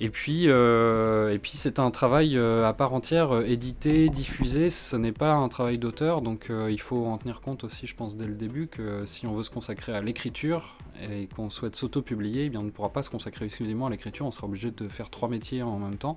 Et 0.02 0.08
puis, 0.08 0.48
euh, 0.48 1.30
et 1.30 1.38
puis 1.38 1.52
c'est 1.54 1.78
un 1.78 1.90
travail 1.90 2.38
euh, 2.38 2.66
à 2.66 2.72
part 2.72 2.94
entière, 2.94 3.32
euh, 3.32 3.44
édité, 3.44 4.08
diffusé, 4.08 4.70
ce 4.70 4.96
n'est 4.96 5.12
pas 5.12 5.34
un 5.34 5.48
travail 5.50 5.76
d'auteur, 5.76 6.22
donc 6.22 6.50
il 6.50 6.80
faut 6.80 7.04
en 7.04 7.18
tenir 7.18 7.42
compte 7.42 7.64
aussi, 7.64 7.86
je 7.86 7.94
pense, 7.94 8.16
dès 8.16 8.24
le 8.24 8.34
début, 8.34 8.66
que 8.66 9.04
si 9.04 9.26
on 9.26 9.34
veut 9.34 9.42
se 9.42 9.50
consacrer 9.50 9.92
à 9.92 10.00
l'écriture 10.00 10.78
et 11.02 11.26
qu'on 11.26 11.50
souhaite 11.50 11.76
s'auto-publier, 11.76 12.50
eh 12.50 12.56
on 12.56 12.62
ne 12.62 12.70
pourra 12.70 12.88
pas 12.88 13.02
se 13.02 13.10
consacrer 13.10 13.44
exclusivement 13.44 13.88
à 13.88 13.90
l'écriture, 13.90 14.24
on 14.24 14.30
sera 14.30 14.46
obligé 14.46 14.70
de 14.70 14.88
faire 14.88 15.10
trois 15.10 15.28
métiers 15.28 15.62
en 15.62 15.78
même 15.78 15.98
temps. 15.98 16.16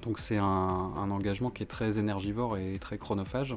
Donc 0.00 0.18
c'est 0.18 0.38
un, 0.38 1.10
engagement 1.10 1.50
qui 1.50 1.62
est 1.62 1.66
très 1.66 1.98
énergivore 1.98 2.56
et 2.56 2.78
très 2.80 2.96
chronophage. 2.96 3.54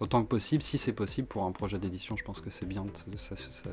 Autant 0.00 0.22
que 0.22 0.28
possible, 0.28 0.62
si 0.62 0.78
c'est 0.78 0.92
possible 0.92 1.26
pour 1.28 1.44
un 1.44 1.52
projet 1.52 1.78
d'édition, 1.78 2.16
je 2.16 2.24
pense 2.24 2.40
que 2.40 2.50
c'est 2.50 2.66
bien 2.66 2.84
de 2.84 3.16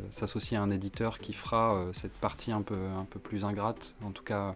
s'associer 0.10 0.58
à 0.58 0.62
un 0.62 0.72
éditeur 0.72 1.20
qui 1.20 1.34
fera 1.34 1.76
euh, 1.76 1.94
cette 1.94 2.14
partie 2.14 2.52
un 2.52 2.62
peu, 2.62 2.76
un 2.76 3.06
peu 3.06 3.20
plus 3.20 3.46
ingrate, 3.46 3.96
en 4.04 4.12
tout 4.12 4.24
cas 4.24 4.56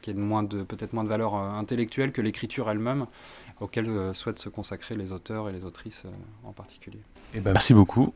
qui 0.00 0.10
ait 0.10 0.14
moins 0.14 0.42
de, 0.42 0.62
peut-être 0.62 0.94
moins 0.94 1.04
de 1.04 1.08
valeur 1.10 1.34
intellectuelle 1.34 2.12
que 2.12 2.22
l'écriture 2.22 2.70
elle-même, 2.70 3.06
auquel 3.60 4.14
souhaitent 4.14 4.38
se 4.38 4.48
consacrer 4.48 4.96
les 4.96 5.12
auteurs 5.12 5.50
et 5.50 5.52
les 5.52 5.66
autrices 5.66 6.04
en 6.44 6.52
particulier. 6.52 7.02
Eh 7.34 7.40
ben, 7.40 7.52
merci 7.52 7.74
beaucoup. 7.74 8.14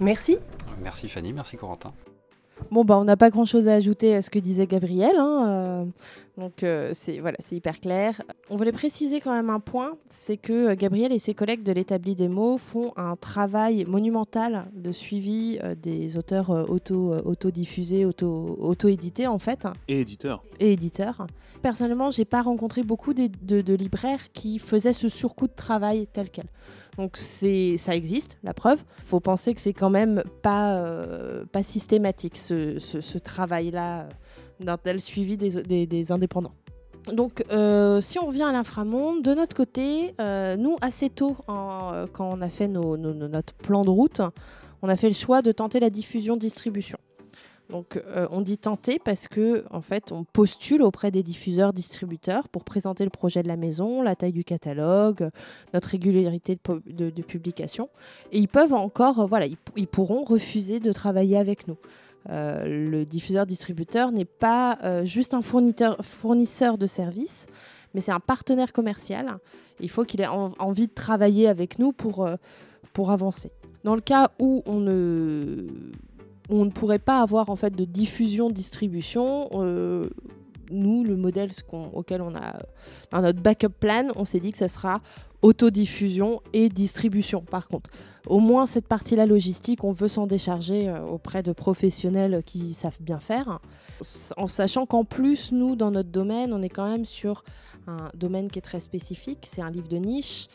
Merci. 0.00 0.38
Merci 0.82 1.08
Fanny, 1.08 1.32
merci 1.32 1.56
Corentin. 1.56 1.92
Bon, 2.70 2.84
bah, 2.84 2.96
on 2.98 3.04
n'a 3.04 3.16
pas 3.16 3.30
grand-chose 3.30 3.68
à 3.68 3.74
ajouter 3.74 4.14
à 4.14 4.22
ce 4.22 4.30
que 4.30 4.38
disait 4.38 4.66
Gabriel. 4.66 5.16
Hein, 5.16 5.46
euh, 5.46 5.61
donc, 6.38 6.62
euh, 6.62 6.90
c'est 6.94 7.18
voilà, 7.20 7.36
c'est 7.40 7.56
hyper 7.56 7.80
clair. 7.80 8.22
On 8.50 8.56
voulait 8.56 8.72
préciser 8.72 9.20
quand 9.20 9.32
même 9.32 9.50
un 9.50 9.60
point 9.60 9.96
c'est 10.08 10.36
que 10.36 10.70
euh, 10.70 10.74
Gabriel 10.74 11.12
et 11.12 11.18
ses 11.18 11.34
collègues 11.34 11.62
de 11.62 11.72
l'établi 11.72 12.14
des 12.14 12.28
mots 12.28 12.58
font 12.58 12.92
un 12.96 13.16
travail 13.16 13.84
monumental 13.84 14.66
de 14.74 14.92
suivi 14.92 15.58
des 15.82 16.16
auteurs 16.16 16.50
auto, 16.70 17.14
auto-diffusés, 17.24 18.04
auto, 18.04 18.56
auto-édités, 18.60 19.26
en 19.26 19.38
fait. 19.38 19.66
Et 19.88 20.00
éditeurs. 20.00 20.42
Et 20.60 20.72
éditeurs. 20.72 21.26
Personnellement, 21.60 22.10
j'ai 22.10 22.24
pas 22.24 22.42
rencontré 22.42 22.82
beaucoup 22.82 23.14
de, 23.14 23.28
de 23.28 23.74
libraires 23.74 24.32
qui 24.32 24.58
faisaient 24.58 24.92
ce 24.92 25.08
surcoût 25.08 25.46
de 25.46 25.54
travail 25.54 26.08
tel 26.12 26.30
quel. 26.30 26.46
Donc 26.98 27.16
c'est, 27.16 27.76
ça 27.78 27.96
existe, 27.96 28.38
la 28.42 28.52
preuve. 28.52 28.82
Il 28.98 29.06
faut 29.06 29.20
penser 29.20 29.54
que 29.54 29.60
c'est 29.60 29.72
quand 29.72 29.90
même 29.90 30.22
pas, 30.42 30.74
euh, 30.76 31.44
pas 31.46 31.62
systématique 31.62 32.36
ce, 32.36 33.18
travail-là 33.18 34.08
d'un 34.60 34.76
tel 34.76 35.00
suivi 35.00 35.36
des, 35.36 36.12
indépendants. 36.12 36.54
Donc, 37.12 37.44
euh, 37.50 38.00
si 38.00 38.18
on 38.18 38.26
revient 38.26 38.44
à 38.44 38.52
l'inframonde, 38.52 39.22
de 39.22 39.34
notre 39.34 39.56
côté, 39.56 40.14
euh, 40.20 40.56
nous, 40.56 40.76
assez 40.80 41.10
tôt, 41.10 41.36
quand 41.46 42.08
on 42.20 42.40
a 42.40 42.48
fait 42.48 42.68
notre 42.68 43.54
plan 43.54 43.84
de 43.84 43.90
route, 43.90 44.20
on 44.82 44.88
a 44.88 44.96
fait 44.96 45.08
le 45.08 45.14
choix 45.14 45.42
de 45.42 45.52
tenter 45.52 45.80
la 45.80 45.90
diffusion-distribution. 45.90 46.98
Donc 47.72 48.02
euh, 48.06 48.28
on 48.30 48.42
dit 48.42 48.58
tenter 48.58 48.98
parce 48.98 49.28
que 49.28 49.64
en 49.70 49.80
fait 49.80 50.12
on 50.12 50.24
postule 50.24 50.82
auprès 50.82 51.10
des 51.10 51.22
diffuseurs 51.22 51.72
distributeurs 51.72 52.48
pour 52.48 52.64
présenter 52.64 53.02
le 53.02 53.10
projet 53.10 53.42
de 53.42 53.48
la 53.48 53.56
maison, 53.56 54.02
la 54.02 54.14
taille 54.14 54.34
du 54.34 54.44
catalogue, 54.44 55.30
notre 55.72 55.88
régularité 55.88 56.58
de, 56.86 57.22
publication 57.22 57.88
et 58.30 58.38
ils 58.38 58.48
peuvent 58.48 58.74
encore 58.74 59.20
euh, 59.20 59.26
voilà 59.26 59.46
ils, 59.46 59.86
pourront 59.86 60.22
refuser 60.22 60.80
de 60.80 60.92
travailler 60.92 61.38
avec 61.38 61.66
nous. 61.66 61.78
Euh, 62.30 62.64
le 62.90 63.04
diffuseur 63.04 63.46
distributeur 63.46 64.12
n'est 64.12 64.24
pas 64.24 64.78
juste 65.04 65.34
un 65.34 65.42
fournisseur, 65.42 66.78
de 66.78 66.86
services, 66.86 67.46
mais 67.94 68.00
c'est 68.00 68.12
un 68.12 68.20
partenaire 68.20 68.72
commercial. 68.72 69.38
Il 69.80 69.90
faut 69.90 70.04
qu'il 70.04 70.20
ait 70.20 70.26
envie 70.26 70.86
de 70.86 70.94
travailler 70.94 71.48
avec 71.48 71.78
nous 71.78 71.92
pour, 71.92 72.28
pour 72.92 73.10
avancer. 73.10 73.50
Dans 73.84 73.94
le 73.94 74.00
cas 74.00 74.30
où 74.38 74.62
on 74.66 74.78
ne 74.78 75.66
on 76.48 76.64
ne 76.64 76.70
pourrait 76.70 76.98
pas 76.98 77.20
avoir 77.20 77.50
en 77.50 77.56
fait 77.56 77.74
de 77.74 77.84
diffusion 77.84 78.50
distribution 78.50 79.48
euh, 79.54 80.08
nous 80.70 81.04
le 81.04 81.16
modèle 81.16 81.50
auquel 81.92 82.20
on 82.22 82.34
a 82.34 83.20
notre 83.20 83.40
backup 83.40 83.68
plan 83.68 84.08
on 84.16 84.24
s'est 84.24 84.40
dit 84.40 84.52
que 84.52 84.58
ça 84.58 84.68
sera 84.68 85.00
autodiffusion 85.42 86.40
et 86.52 86.68
distribution 86.68 87.40
par 87.42 87.68
contre 87.68 87.90
au 88.26 88.38
moins 88.38 88.66
cette 88.66 88.86
partie 88.86 89.16
là 89.16 89.26
logistique 89.26 89.84
on 89.84 89.92
veut 89.92 90.08
s'en 90.08 90.26
décharger 90.26 90.88
euh, 90.88 91.00
auprès 91.02 91.42
de 91.42 91.52
professionnels 91.52 92.42
qui 92.46 92.72
savent 92.74 93.00
bien 93.00 93.18
faire 93.18 93.60
en 94.36 94.46
sachant 94.46 94.86
qu'en 94.86 95.04
plus 95.04 95.52
nous 95.52 95.76
dans 95.76 95.90
notre 95.90 96.10
domaine 96.10 96.52
on 96.52 96.62
est 96.62 96.68
quand 96.68 96.88
même 96.88 97.04
sur 97.04 97.44
un 97.86 98.08
domaine 98.14 98.50
qui 98.50 98.58
est 98.58 98.62
très 98.62 98.80
spécifique 98.80 99.46
c'est 99.48 99.62
un 99.62 99.70
livre 99.70 99.88
de 99.88 99.96
niche 99.96 100.48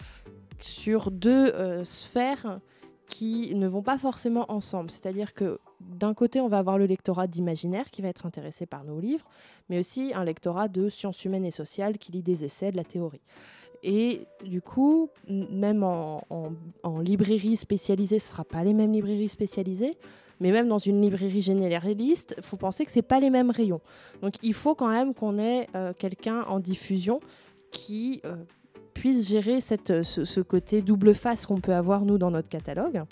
sur 0.59 1.11
deux 1.11 1.53
euh, 1.53 1.83
sphères 1.83 2.59
qui 3.07 3.55
ne 3.55 3.67
vont 3.67 3.81
pas 3.81 3.97
forcément 3.97 4.51
ensemble. 4.51 4.91
C'est-à-dire 4.91 5.33
que 5.33 5.59
d'un 5.79 6.13
côté, 6.13 6.41
on 6.41 6.47
va 6.47 6.57
avoir 6.57 6.77
le 6.77 6.85
lectorat 6.85 7.27
d'imaginaire 7.27 7.89
qui 7.89 8.01
va 8.01 8.09
être 8.09 8.25
intéressé 8.25 8.65
par 8.65 8.83
nos 8.83 8.99
livres, 8.99 9.25
mais 9.69 9.79
aussi 9.79 10.11
un 10.13 10.23
lectorat 10.23 10.67
de 10.67 10.89
sciences 10.89 11.23
humaines 11.23 11.45
et 11.45 11.51
sociales 11.51 11.97
qui 11.97 12.11
lit 12.11 12.23
des 12.23 12.43
essais, 12.43 12.71
de 12.71 12.77
la 12.77 12.83
théorie. 12.83 13.21
Et 13.89 14.27
du 14.43 14.61
coup, 14.61 15.09
même 15.29 15.81
en, 15.81 16.21
librairie 16.99 17.55
spécialisée, 17.55 18.19
ce 18.19 18.27
ne 18.27 18.31
sera 18.31 18.43
pas 18.43 18.61
les 18.65 18.73
mêmes 18.73 18.91
librairies 18.91 19.29
spécialisées, 19.29 19.97
mais 20.41 20.51
même 20.51 20.67
dans 20.67 20.77
une 20.77 21.01
librairie 21.01 21.39
généraliste, 21.39 22.35
il 22.37 22.43
faut 22.43 22.57
penser 22.57 22.83
que 22.83 22.91
ce 22.91 22.99
pas 22.99 23.21
les 23.21 23.29
mêmes 23.29 23.49
rayons. 23.49 23.79
Donc 24.21 24.33
il 24.43 24.53
faut 24.53 24.75
quand 24.75 24.89
même 24.89 25.13
qu'on 25.13 25.37
ait 25.37 25.67
euh, 25.73 25.93
quelqu'un 25.97 26.41
en 26.49 26.59
diffusion 26.59 27.21
qui 27.71 28.19
euh, 28.25 28.35
puisse 28.93 29.25
gérer 29.25 29.61
cette, 29.61 30.03
ce, 30.03 30.41
côté 30.41 30.81
double 30.81 31.13
face 31.13 31.45
qu'on 31.45 31.61
peut 31.61 31.73
avoir 31.73 32.03
nous 32.03 32.17
dans 32.17 32.29
notre 32.29 32.49
catalogue. 32.49 33.03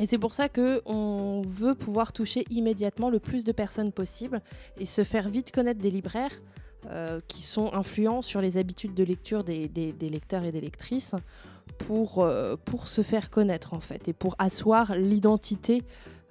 Et 0.00 0.06
c'est 0.06 0.18
pour 0.18 0.32
ça 0.32 0.48
qu'on 0.48 1.42
veut 1.46 1.74
pouvoir 1.74 2.14
toucher 2.14 2.46
immédiatement 2.48 3.10
le 3.10 3.18
plus 3.18 3.44
de 3.44 3.52
personnes 3.52 3.92
possible 3.92 4.40
et 4.78 4.86
se 4.86 5.04
faire 5.04 5.28
vite 5.28 5.52
connaître 5.52 5.82
des 5.82 5.90
libraires 5.90 6.40
euh, 6.90 7.20
qui 7.28 7.42
sont 7.42 7.72
influents 7.74 8.22
sur 8.22 8.40
les 8.40 8.58
habitudes 8.58 8.92
de 8.92 9.04
lecture 9.04 9.44
des, 9.44 9.68
lecteurs 10.00 10.42
et 10.42 10.50
des 10.50 10.60
lectrices 10.60 11.14
pour, 11.78 12.18
euh, 12.18 12.56
pour 12.64 12.88
se 12.88 13.02
faire 13.02 13.30
connaître 13.30 13.72
en 13.72 13.78
fait 13.78 14.08
et 14.08 14.12
pour 14.12 14.34
asseoir 14.40 14.96
l'identité 14.96 15.84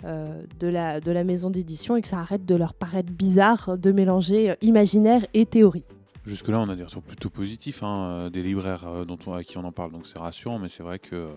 euh, 0.04 0.44
de, 0.60 0.68
la, 0.68 1.00
de 1.00 1.10
la 1.10 1.24
maison 1.24 1.52
d'édition 1.52 1.96
et 1.96 2.02
que 2.02 2.10
ça 2.10 2.20
arrête 2.20 2.46
de 2.46 2.56
leur 2.56 2.74
paraître 2.74 3.14
bizarre 3.14 3.78
de 3.78 3.92
mélanger 3.94 4.56
imaginaire 4.60 5.26
et 5.34 5.46
théorie. 5.46 5.86
Jusque-là, 6.26 6.60
on 6.60 6.68
a 6.68 6.76
des 6.76 6.84
retours 6.84 7.04
plutôt 7.04 7.30
positifs 7.30 7.82
hein, 7.82 8.30
des 8.30 8.44
libraires 8.44 9.06
dont 9.06 9.18
on, 9.28 9.34
à 9.34 9.46
qui 9.46 9.58
on 9.58 9.64
en 9.64 9.72
parle, 9.72 9.94
donc 9.94 10.06
c'est 10.06 10.20
rassurant, 10.20 10.60
mais 10.60 10.68
c'est 10.68 10.84
vrai 10.84 11.00
que 11.00 11.30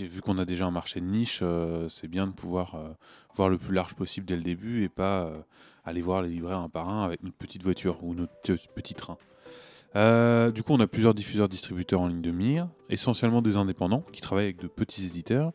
vu 0.00 0.22
qu'on 0.22 0.38
a 0.38 0.46
déjà 0.46 0.64
un 0.64 0.70
marché 0.70 1.00
de 1.00 1.06
niche, 1.06 1.42
c'est 1.90 2.08
bien 2.08 2.26
de 2.26 2.32
pouvoir 2.32 2.96
voir 3.34 3.50
le 3.50 3.58
plus 3.58 3.74
large 3.74 3.94
possible 3.94 4.26
dès 4.26 4.36
le 4.36 4.42
début 4.42 4.82
et 4.82 4.88
pas 4.88 5.30
aller 5.90 6.02
voir 6.02 6.22
les 6.22 6.28
libraires 6.28 6.58
un 6.58 6.68
par 6.68 6.88
un 6.88 7.04
avec 7.04 7.22
notre 7.22 7.36
petite 7.36 7.62
voiture 7.62 8.02
ou 8.02 8.14
notre 8.14 8.56
petit 8.74 8.94
train. 8.94 9.18
du 10.50 10.62
coup, 10.62 10.72
on 10.72 10.80
a 10.80 10.86
plusieurs 10.86 11.14
diffuseurs 11.14 11.48
distributeurs 11.48 12.00
en 12.00 12.08
ligne 12.08 12.22
de 12.22 12.30
mire, 12.30 12.68
essentiellement 12.88 13.42
des 13.42 13.56
indépendants 13.56 14.04
qui 14.12 14.20
travaillent 14.20 14.46
avec 14.46 14.60
de 14.60 14.68
petits 14.68 15.06
éditeurs. 15.06 15.52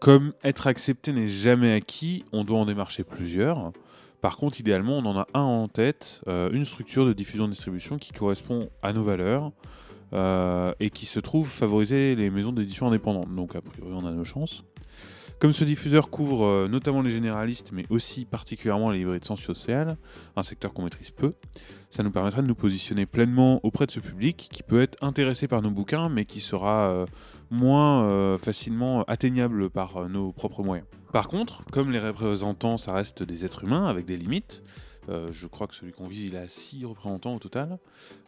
comme 0.00 0.32
être 0.44 0.66
accepté 0.66 1.12
n'est 1.12 1.28
jamais 1.28 1.72
acquis, 1.72 2.24
on 2.32 2.44
doit 2.44 2.58
en 2.58 2.66
démarcher 2.66 3.04
plusieurs. 3.04 3.72
Par 4.20 4.36
contre, 4.36 4.60
idéalement, 4.60 4.98
on 4.98 5.06
en 5.06 5.18
a 5.18 5.26
un 5.34 5.40
en 5.40 5.68
tête, 5.68 6.22
une 6.26 6.64
structure 6.64 7.06
de 7.06 7.12
diffusion-distribution 7.12 7.98
qui 7.98 8.12
correspond 8.12 8.68
à 8.82 8.92
nos 8.92 9.04
valeurs, 9.04 9.52
euh, 10.12 10.72
et 10.80 10.90
qui 10.90 11.06
se 11.06 11.20
trouve 11.20 11.48
favoriser 11.48 12.16
les 12.16 12.30
maisons 12.30 12.50
d'édition 12.50 12.88
indépendantes. 12.88 13.32
Donc 13.32 13.54
a 13.54 13.60
priori 13.60 13.92
on 13.94 14.04
a 14.04 14.10
nos 14.10 14.24
chances. 14.24 14.64
Comme 15.40 15.54
ce 15.54 15.64
diffuseur 15.64 16.10
couvre 16.10 16.44
euh, 16.44 16.68
notamment 16.68 17.00
les 17.00 17.10
généralistes, 17.10 17.70
mais 17.72 17.86
aussi 17.88 18.26
particulièrement 18.26 18.90
les 18.90 18.98
librairies 18.98 19.20
de 19.20 19.24
sens 19.24 19.40
social, 19.40 19.96
un 20.36 20.42
secteur 20.42 20.74
qu'on 20.74 20.84
maîtrise 20.84 21.10
peu, 21.10 21.32
ça 21.90 22.02
nous 22.02 22.10
permettrait 22.10 22.42
de 22.42 22.46
nous 22.46 22.54
positionner 22.54 23.06
pleinement 23.06 23.58
auprès 23.62 23.86
de 23.86 23.90
ce 23.90 24.00
public 24.00 24.50
qui 24.52 24.62
peut 24.62 24.82
être 24.82 25.02
intéressé 25.02 25.48
par 25.48 25.62
nos 25.62 25.70
bouquins, 25.70 26.10
mais 26.10 26.26
qui 26.26 26.40
sera 26.40 26.90
euh, 26.90 27.06
moins 27.50 28.36
facilement 28.36 29.02
atteignable 29.04 29.70
par 29.70 30.10
nos 30.10 30.30
propres 30.30 30.62
moyens. 30.62 30.86
Par 31.10 31.28
contre, 31.28 31.64
comme 31.72 31.90
les 31.90 31.98
représentants, 31.98 32.76
ça 32.76 32.92
reste 32.92 33.22
des 33.22 33.44
êtres 33.46 33.64
humains 33.64 33.86
avec 33.86 34.04
des 34.04 34.18
limites, 34.18 34.62
euh, 34.62 34.89
je 35.32 35.46
crois 35.46 35.66
que 35.66 35.74
celui 35.74 35.92
qu'on 35.92 36.06
vise, 36.06 36.24
il 36.24 36.36
a 36.36 36.46
6 36.46 36.84
représentants 36.84 37.34
au 37.34 37.38
total, 37.38 37.78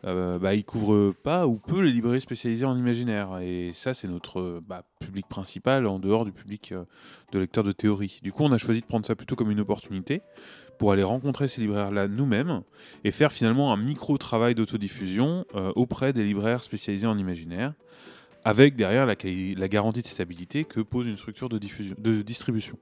euh, 0.05 0.39
bah, 0.39 0.55
il 0.55 0.65
couvre 0.65 1.13
pas 1.13 1.47
ou 1.47 1.57
peu 1.57 1.81
les 1.81 1.93
librairies 1.93 2.21
spécialisées 2.21 2.65
en 2.65 2.77
imaginaire. 2.77 3.39
Et 3.41 3.71
ça, 3.75 3.95
c'est 3.95 4.09
notre 4.09 4.61
bah, 4.67 4.85
public 5.01 5.29
principal 5.29 5.87
en 5.87 5.99
dehors 5.99 6.25
du 6.25 6.33
public 6.33 6.73
euh, 6.73 6.85
de 7.33 7.39
lecteurs 7.39 7.65
de 7.65 7.73
théorie. 7.73 8.21
Du 8.23 8.33
coup, 8.33 8.43
on 8.45 8.53
a 8.53 8.59
choisi 8.59 8.81
de 8.81 8.87
prendre 8.87 9.07
ça 9.07 9.15
plutôt 9.15 9.37
comme 9.37 9.51
une 9.51 9.61
opportunité 9.61 10.23
pour 10.79 10.93
aller 10.93 11.03
rencontrer 11.03 11.49
ces 11.49 11.61
libraires-là 11.61 12.09
nous-mêmes 12.09 12.63
et 13.05 13.13
faire 13.13 13.31
finalement 13.31 13.73
un 13.73 13.77
micro-travail 13.77 14.55
d'autodiffusion 14.57 15.45
auprès 15.77 16.13
des 16.13 16.25
libraires 16.25 16.65
spécialisés 16.65 17.07
en 17.07 17.17
imaginaire 17.19 17.75
avec 18.45 18.75
derrière 18.75 19.07
la, 19.07 19.15
garantie 19.15 20.03
de 20.03 20.07
stabilité 20.09 20.65
que 20.65 20.81
pose 20.81 21.07
une 21.07 21.17
structure 21.17 21.49
de 21.49 22.23
distribution. 22.23 22.79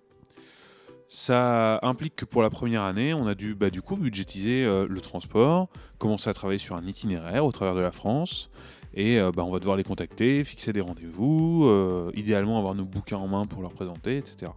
Ça 1.12 1.80
implique 1.82 2.14
que 2.14 2.24
pour 2.24 2.40
la 2.40 2.50
première 2.50 2.82
année, 2.82 3.12
on 3.12 3.26
a 3.26 3.34
dû 3.34 3.56
bah, 3.56 3.70
du 3.70 3.82
coup 3.82 3.96
budgétiser 3.96 4.64
euh, 4.64 4.86
le 4.88 5.00
transport, 5.00 5.68
commencer 5.98 6.30
à 6.30 6.34
travailler 6.34 6.60
sur 6.60 6.76
un 6.76 6.86
itinéraire 6.86 7.44
au 7.44 7.50
travers 7.50 7.74
de 7.74 7.80
la 7.80 7.90
France, 7.90 8.48
et 8.94 9.18
euh, 9.18 9.32
bah, 9.32 9.42
on 9.42 9.50
va 9.50 9.58
devoir 9.58 9.76
les 9.76 9.82
contacter, 9.82 10.44
fixer 10.44 10.72
des 10.72 10.80
rendez-vous, 10.80 11.64
euh, 11.64 12.12
idéalement 12.14 12.58
avoir 12.58 12.76
nos 12.76 12.84
bouquins 12.84 13.16
en 13.16 13.26
main 13.26 13.44
pour 13.44 13.60
leur 13.60 13.72
présenter, 13.72 14.18
etc. 14.18 14.52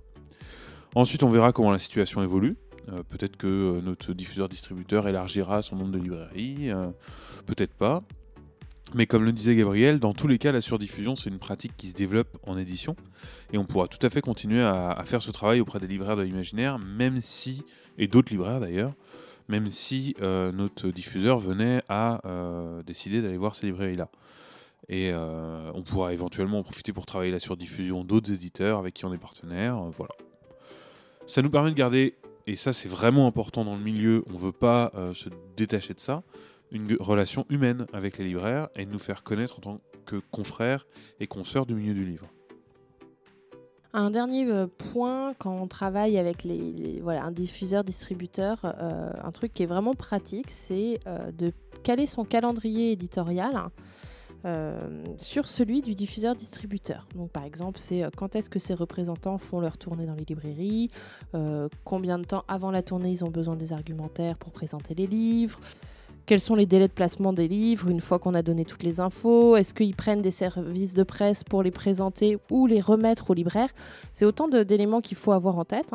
Ensuite, 0.93 1.23
on 1.23 1.29
verra 1.29 1.53
comment 1.53 1.71
la 1.71 1.79
situation 1.79 2.21
évolue. 2.21 2.55
peut-être 3.09 3.35
que 3.35 3.81
notre 3.81 4.13
diffuseur-distributeur 4.13 5.07
élargira 5.07 5.63
son 5.63 5.77
nombre 5.77 5.93
de 5.93 5.97
librairies, 5.97 6.69
peut-être 7.47 7.73
pas. 7.73 8.03
Mais 8.95 9.07
comme 9.07 9.23
le 9.23 9.31
disait 9.31 9.55
Gabriel, 9.55 9.99
dans 9.99 10.13
tous 10.13 10.27
les 10.27 10.37
cas, 10.37 10.51
la 10.51 10.61
surdiffusion, 10.61 11.15
c'est 11.15 11.29
une 11.29 11.39
pratique 11.39 11.75
qui 11.77 11.89
se 11.89 11.93
développe 11.93 12.37
en 12.43 12.57
édition. 12.57 12.95
Et 13.51 13.57
on 13.57 13.65
pourra 13.65 13.87
tout 13.87 14.03
à 14.05 14.09
fait 14.09 14.21
continuer 14.21 14.61
à, 14.61 15.01
faire 15.05 15.21
ce 15.21 15.31
travail 15.31 15.61
auprès 15.61 15.79
des 15.79 15.87
libraires 15.87 16.15
de 16.15 16.21
l'imaginaire, 16.21 16.77
même 16.77 17.19
si, 17.21 17.63
et 17.97 18.07
d'autres 18.07 18.31
libraires 18.31 18.59
d'ailleurs, 18.59 18.93
même 19.49 19.67
si 19.69 20.15
euh, 20.21 20.51
notre 20.51 20.89
diffuseur 20.89 21.39
venait 21.39 21.81
à 21.89 22.21
euh, 22.25 22.83
décider 22.83 23.21
d'aller 23.21 23.37
voir 23.37 23.55
ces 23.55 23.65
librairies-là. 23.65 24.09
Et 24.89 25.09
euh, 25.11 25.71
on 25.73 25.81
pourra 25.81 26.13
éventuellement 26.13 26.59
en 26.59 26.63
profiter 26.63 26.93
pour 26.93 27.05
travailler 27.05 27.31
la 27.31 27.39
surdiffusion 27.39 28.03
d'autres 28.03 28.31
éditeurs 28.31 28.77
avec 28.77 28.93
qui 28.93 29.05
on 29.05 29.13
est 29.13 29.17
partenaire. 29.17 29.77
voilà. 29.95 30.13
Ça 31.25 31.41
nous 31.41 31.49
permet 31.49 31.71
de 31.71 31.75
garder 31.75 32.15
et 32.45 32.57
ça 32.57 32.73
c'est 32.73 32.89
vraiment 32.89 33.25
important 33.25 33.63
dans 33.63 33.75
le 33.75 33.81
milieu, 33.81 34.25
on 34.31 34.37
veut 34.37 34.51
pas 34.51 34.91
se 35.13 35.29
détacher 35.55 35.93
de 35.93 36.01
ça, 36.01 36.21
une 36.73 36.97
relation 36.99 37.45
humaine 37.49 37.85
avec 37.93 38.17
les 38.17 38.25
libraires 38.25 38.67
et 38.75 38.85
nous 38.85 38.99
faire 38.99 39.23
connaître 39.23 39.59
en 39.59 39.61
tant 39.61 39.81
que 40.05 40.17
confrères 40.31 40.85
et 41.19 41.27
consoeurs 41.27 41.65
du 41.65 41.75
milieu 41.75 41.93
du 41.93 42.03
livre. 42.03 42.27
Un 43.95 44.09
dernier 44.09 44.47
euh, 44.47 44.65
point, 44.91 45.35
quand 45.37 45.55
on 45.55 45.67
travaille 45.67 46.17
avec 46.17 46.43
les, 46.43 46.99
voilà, 47.01 47.23
un 47.23 47.31
diffuseur-distributeur, 47.31 48.59
euh, 48.63 49.11
un 49.21 49.31
truc 49.31 49.53
qui 49.53 49.61
est 49.61 49.67
vraiment 49.67 49.93
pratique, 49.93 50.49
c'est 50.49 50.99
euh, 51.05 51.31
de 51.31 51.53
caler 51.83 52.07
son 52.07 52.25
calendrier 52.25 52.91
éditorial 52.91 53.69
sur 55.15 55.47
celui 55.47 55.81
du 55.81 55.95
diffuseur-distributeur. 55.95 57.07
Donc 57.15 57.31
par 57.31 57.45
exemple, 57.45 57.79
c'est 57.79 58.03
quand 58.17 58.35
est-ce 58.35 58.49
que 58.49 58.59
ces 58.59 58.73
représentants 58.73 59.37
font 59.37 59.61
leur 59.61 59.77
tournée 59.77 60.05
dans 60.05 60.15
les 60.15 60.25
librairies, 60.25 60.91
combien 61.85 62.19
de 62.19 62.25
temps 62.25 62.43
avant 62.49 62.69
la 62.69 62.81
tournée 62.81 63.09
ils 63.09 63.23
ont 63.23 63.29
besoin 63.29 63.55
des 63.55 63.71
argumentaires 63.71 64.35
pour 64.35 64.51
présenter 64.51 64.95
les 64.95 65.07
livres, 65.07 65.61
quels 66.25 66.39
sont 66.39 66.55
les 66.55 66.65
délais 66.65 66.87
de 66.87 66.93
placement 66.93 67.33
des 67.33 67.47
livres 67.47 67.89
une 67.89 67.99
fois 67.99 68.19
qu'on 68.19 68.33
a 68.33 68.41
donné 68.41 68.65
toutes 68.65 68.83
les 68.83 68.99
infos? 68.99 69.55
Est-ce 69.55 69.73
qu'ils 69.73 69.95
prennent 69.95 70.21
des 70.21 70.31
services 70.31 70.93
de 70.93 71.03
presse 71.03 71.43
pour 71.43 71.63
les 71.63 71.71
présenter 71.71 72.37
ou 72.49 72.65
les 72.65 72.79
remettre 72.81 73.29
aux 73.29 73.33
libraires 73.33 73.69
C'est 74.13 74.25
autant 74.25 74.47
d'éléments 74.47 75.01
qu'il 75.01 75.17
faut 75.17 75.33
avoir 75.33 75.57
en 75.57 75.65
tête. 75.65 75.91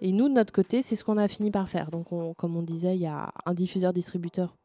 Et 0.00 0.12
nous, 0.12 0.28
de 0.28 0.34
notre 0.34 0.52
côté, 0.52 0.82
c'est 0.82 0.96
ce 0.96 1.04
qu'on 1.04 1.18
a 1.18 1.28
fini 1.28 1.50
par 1.50 1.68
faire. 1.68 1.90
Donc, 1.90 2.12
on- 2.12 2.32
comme 2.34 2.56
on 2.56 2.62
disait, 2.62 2.96
il 2.96 3.02
y 3.02 3.06
a 3.06 3.32
un 3.44 3.54
diffuseur-distributeur 3.54 4.56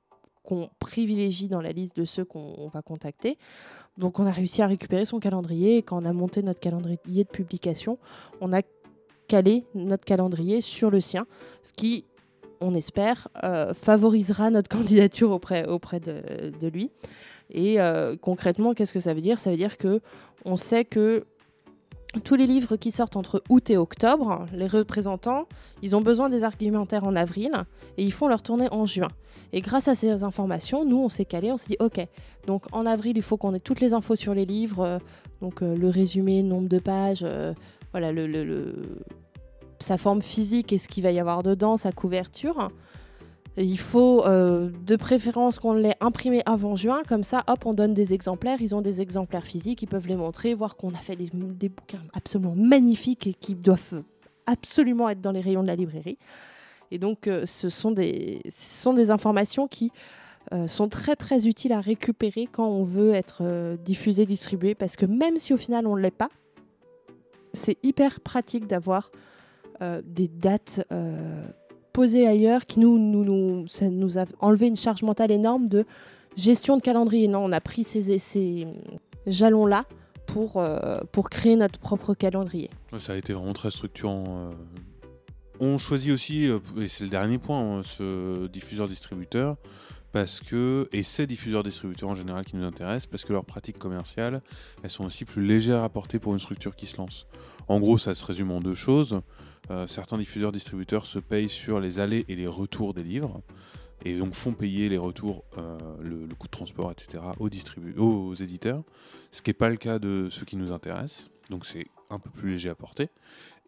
qu'on 0.43 0.69
privilégie 0.80 1.47
dans 1.47 1.62
la 1.62 1.71
liste 1.71 1.95
de 1.95 2.04
ceux 2.06 2.26
qu'on 2.26 2.56
on 2.58 2.67
va 2.67 2.82
contacter. 2.82 3.38
Donc, 3.97 4.19
on 4.19 4.26
a 4.26 4.32
réussi 4.32 4.62
à 4.62 4.67
récupérer 4.67 5.06
son 5.06 5.19
calendrier. 5.19 5.78
Et 5.78 5.82
quand 5.84 6.02
on 6.02 6.06
a 6.06 6.13
monté 6.13 6.41
notre 6.41 6.60
calendrier 6.60 7.24
de 7.26 7.30
publication, 7.30 8.00
on 8.39 8.52
a 8.54 8.62
calé 9.28 9.65
notre 9.76 10.04
calendrier 10.04 10.62
sur 10.62 10.89
le 10.89 11.00
sien, 11.00 11.26
ce 11.63 11.71
qui 11.74 12.06
on 12.62 12.74
espère, 12.74 13.28
euh, 13.43 13.74
favorisera 13.74 14.50
notre 14.50 14.69
candidature 14.78 15.32
auprès, 15.32 15.63
de, 16.00 16.67
lui. 16.67 16.91
Et 17.50 17.82
euh, 17.82 18.15
concrètement, 18.15 18.74
qu'est-ce 18.74 18.93
que 18.93 19.00
ça 19.00 19.13
veut 19.13 19.21
dire? 19.21 19.39
Ça 19.39 19.50
veut 19.52 19.58
dire 19.58 19.78
que 19.78 20.00
on 20.45 20.56
sait 20.56 20.86
que 20.86 21.26
tous 22.24 22.36
les 22.36 22.45
livres 22.45 22.76
qui 22.76 22.91
sortent 22.91 23.15
entre 23.15 23.41
août 23.50 23.69
et 23.69 23.78
octobre, 23.78 24.45
les 24.54 24.67
représentants, 24.67 25.47
ils 25.82 25.95
ont 25.95 26.02
besoin 26.02 26.30
des 26.30 26.43
argumentaires 26.43 27.04
en 27.06 27.15
avril 27.15 27.52
et 27.97 28.04
ils 28.04 28.12
font 28.12 28.28
leur 28.28 28.41
tournée 28.41 28.67
en 28.71 28.86
juin. 28.86 29.08
Et 29.54 29.62
grâce 29.62 29.88
à 29.88 29.95
ces 29.95 30.24
informations, 30.24 30.86
nous, 30.86 30.97
on 30.97 31.10
s'est 31.10 31.26
calé, 31.26 31.52
on 31.52 31.58
s'est 31.58 31.69
dit, 31.69 31.78
OK, 31.80 32.06
donc 32.47 32.65
en 32.74 32.86
avril, 32.86 33.17
il 33.17 33.24
faut 33.24 33.38
qu'on 33.38 33.54
ait 33.54 33.60
toutes 33.60 33.80
les 33.82 33.93
infos 33.93 34.15
sur 34.15 34.34
les 34.34 34.45
livres, 34.45 34.84
euh, 34.84 35.00
donc 35.41 35.62
le 35.62 35.89
résumé, 35.89 36.43
nombre 36.43 36.69
de 36.69 36.80
pages, 36.80 37.26
voilà, 37.91 38.12
le- 38.12 38.28
sa 39.81 39.97
forme 39.97 40.21
physique 40.21 40.73
et 40.73 40.77
ce 40.77 40.87
qu'il 40.87 41.03
va 41.03 41.11
y 41.11 41.19
avoir 41.19 41.43
dedans, 41.43 41.77
sa 41.77 41.91
couverture. 41.91 42.69
Il 43.57 43.79
faut 43.79 44.25
euh, 44.25 44.69
de 44.85 44.95
préférence 44.95 45.59
qu'on 45.59 45.73
l'ait 45.73 45.97
imprimé 45.99 46.41
avant 46.45 46.77
juin, 46.77 47.03
comme 47.07 47.23
ça, 47.23 47.43
hop, 47.47 47.65
on 47.65 47.73
donne 47.73 47.93
des 47.93 48.13
exemplaires. 48.13 48.61
Ils 48.61 48.73
ont 48.75 48.81
des 48.81 49.01
exemplaires 49.01 49.45
physiques, 49.45 49.81
ils 49.81 49.87
peuvent 49.87 50.07
les 50.07 50.15
montrer, 50.15 50.53
voir 50.53 50.77
qu'on 50.77 50.93
a 50.93 50.99
fait 50.99 51.17
des, 51.17 51.29
bouquins 51.69 52.03
absolument 52.13 52.55
magnifiques 52.55 53.27
et 53.27 53.33
qui 53.33 53.55
doivent 53.55 54.03
absolument 54.45 55.09
être 55.09 55.19
dans 55.19 55.33
les 55.33 55.41
rayons 55.41 55.63
de 55.63 55.67
la 55.67 55.75
librairie. 55.75 56.17
Et 56.91 56.97
donc, 56.97 57.27
euh, 57.27 57.45
ce, 57.45 57.69
sont 57.69 57.91
des, 57.91 58.41
informations 59.11 59.67
qui 59.67 59.91
euh, 60.53 60.69
sont 60.69 60.87
très 60.87 61.17
très 61.17 61.45
utiles 61.45 61.73
à 61.73 61.81
récupérer 61.81 62.47
quand 62.49 62.67
on 62.67 62.83
veut 62.83 63.13
être 63.13 63.75
diffusé, 63.83 64.25
distribué, 64.25 64.75
parce 64.75 64.95
que 64.95 65.05
même 65.05 65.37
si 65.37 65.53
au 65.53 65.57
final 65.57 65.87
on 65.87 65.97
ne 65.97 66.01
l'est 66.01 66.09
pas, 66.09 66.29
c'est 67.53 67.77
hyper 67.83 68.21
pratique 68.21 68.65
d'avoir 68.65 69.11
des 70.05 70.27
dates 70.27 70.85
euh, 70.91 71.45
posées 71.93 72.27
ailleurs 72.27 72.65
qui 72.65 72.79
nous, 72.79 72.97
nous, 72.97 73.23
nous, 73.25 74.17
a 74.17 74.25
enlevé 74.39 74.67
une 74.67 74.77
charge 74.77 75.03
mentale 75.03 75.31
énorme 75.31 75.67
de 75.67 75.85
gestion 76.35 76.77
de 76.77 76.81
calendrier. 76.81 77.27
Non, 77.27 77.43
on 77.43 77.51
a 77.51 77.61
pris 77.61 77.83
ces, 77.83 78.17
ces 78.19 78.67
jalons-là 79.27 79.85
pour, 80.27 80.57
euh, 80.57 80.99
pour 81.11 81.29
créer 81.29 81.55
notre 81.55 81.79
propre 81.79 82.13
calendrier. 82.13 82.69
Ça 82.97 83.13
a 83.13 83.15
été 83.15 83.33
vraiment 83.33 83.53
très 83.53 83.71
structurant. 83.71 84.23
euh. 84.27 84.53
On 85.59 85.77
choisit 85.77 86.11
aussi, 86.11 86.47
euh, 86.47 86.59
et 86.79 86.87
c'est 86.87 87.03
le 87.03 87.09
dernier 87.09 87.37
point, 87.37 87.79
hein, 87.79 87.81
ce 87.83 88.47
diffuseur-distributeur, 88.47 89.57
parce 90.11 90.39
que, 90.41 90.89
et 90.91 91.03
ces 91.03 91.27
diffuseurs-distributeurs 91.27 92.09
en 92.09 92.15
général 92.15 92.45
qui 92.45 92.55
nous 92.55 92.65
intéressent, 92.65 93.07
parce 93.07 93.25
que 93.25 93.33
leurs 93.33 93.45
pratiques 93.45 93.77
commerciales, 93.77 94.41
elles 94.83 94.89
sont 94.89 95.05
aussi 95.05 95.25
plus 95.25 95.45
légères 95.45 95.83
à 95.83 95.89
porter 95.89 96.17
pour 96.19 96.33
une 96.33 96.39
structure 96.39 96.75
qui 96.75 96.85
se 96.85 96.97
lance. 96.97 97.27
En 97.67 97.79
gros, 97.79 97.97
ça 97.97 98.15
se 98.15 98.25
résume 98.25 98.51
en 98.51 98.59
deux 98.59 98.73
choses. 98.73 99.21
Euh, 99.71 99.88
certains 99.88 100.17
diffuseurs-distributeurs 100.17 101.05
se 101.05 101.17
payent 101.17 101.49
sur 101.49 101.79
les 101.79 101.99
allées 102.01 102.25
et 102.27 102.36
les 102.36 102.47
retours 102.47 102.93
des 102.93 103.03
livres, 103.03 103.41
et 104.03 104.17
donc 104.17 104.34
font 104.34 104.51
payer 104.51 104.89
les 104.89 104.97
retours, 104.97 105.45
euh, 105.57 105.77
le, 106.01 106.27
coût 106.36 106.47
de 106.47 106.51
transport, 106.51 106.91
etc., 106.91 107.23
aux, 107.39 108.34
éditeurs, 108.34 108.84
ce 109.31 109.41
qui 109.41 109.49
n'est 109.49 109.55
pas 109.55 109.69
le 109.69 109.77
cas 109.77 109.97
de 109.97 110.27
ceux 110.29 110.45
qui 110.45 110.57
nous 110.57 110.73
intéressent. 110.73 111.29
Donc 111.49 111.65
c'est 111.65 111.88
un 112.10 112.19
peu 112.19 112.29
plus 112.29 112.51
léger 112.51 112.69
à 112.69 112.75
porter. 112.75 113.10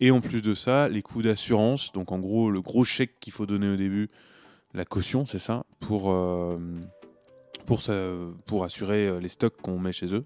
Et 0.01 0.11
en 0.11 0.19
plus 0.19 0.41
de 0.41 0.53
ça, 0.53 0.89
les 0.89 1.01
coûts 1.01 1.21
d'assurance, 1.21 1.93
donc 1.93 2.11
en 2.11 2.19
gros 2.19 2.51
le 2.51 2.59
gros 2.59 2.83
chèque 2.83 3.19
qu'il 3.21 3.31
faut 3.31 3.45
donner 3.45 3.69
au 3.69 3.77
début, 3.77 4.09
la 4.73 4.83
caution, 4.83 5.25
c'est 5.25 5.39
ça, 5.39 5.65
pour, 5.79 6.11
euh, 6.11 6.57
assurer 8.61 9.21
les 9.21 9.29
stocks 9.29 9.55
qu'on 9.61 9.79
met 9.79 9.93
chez 9.93 10.13
eux, 10.13 10.25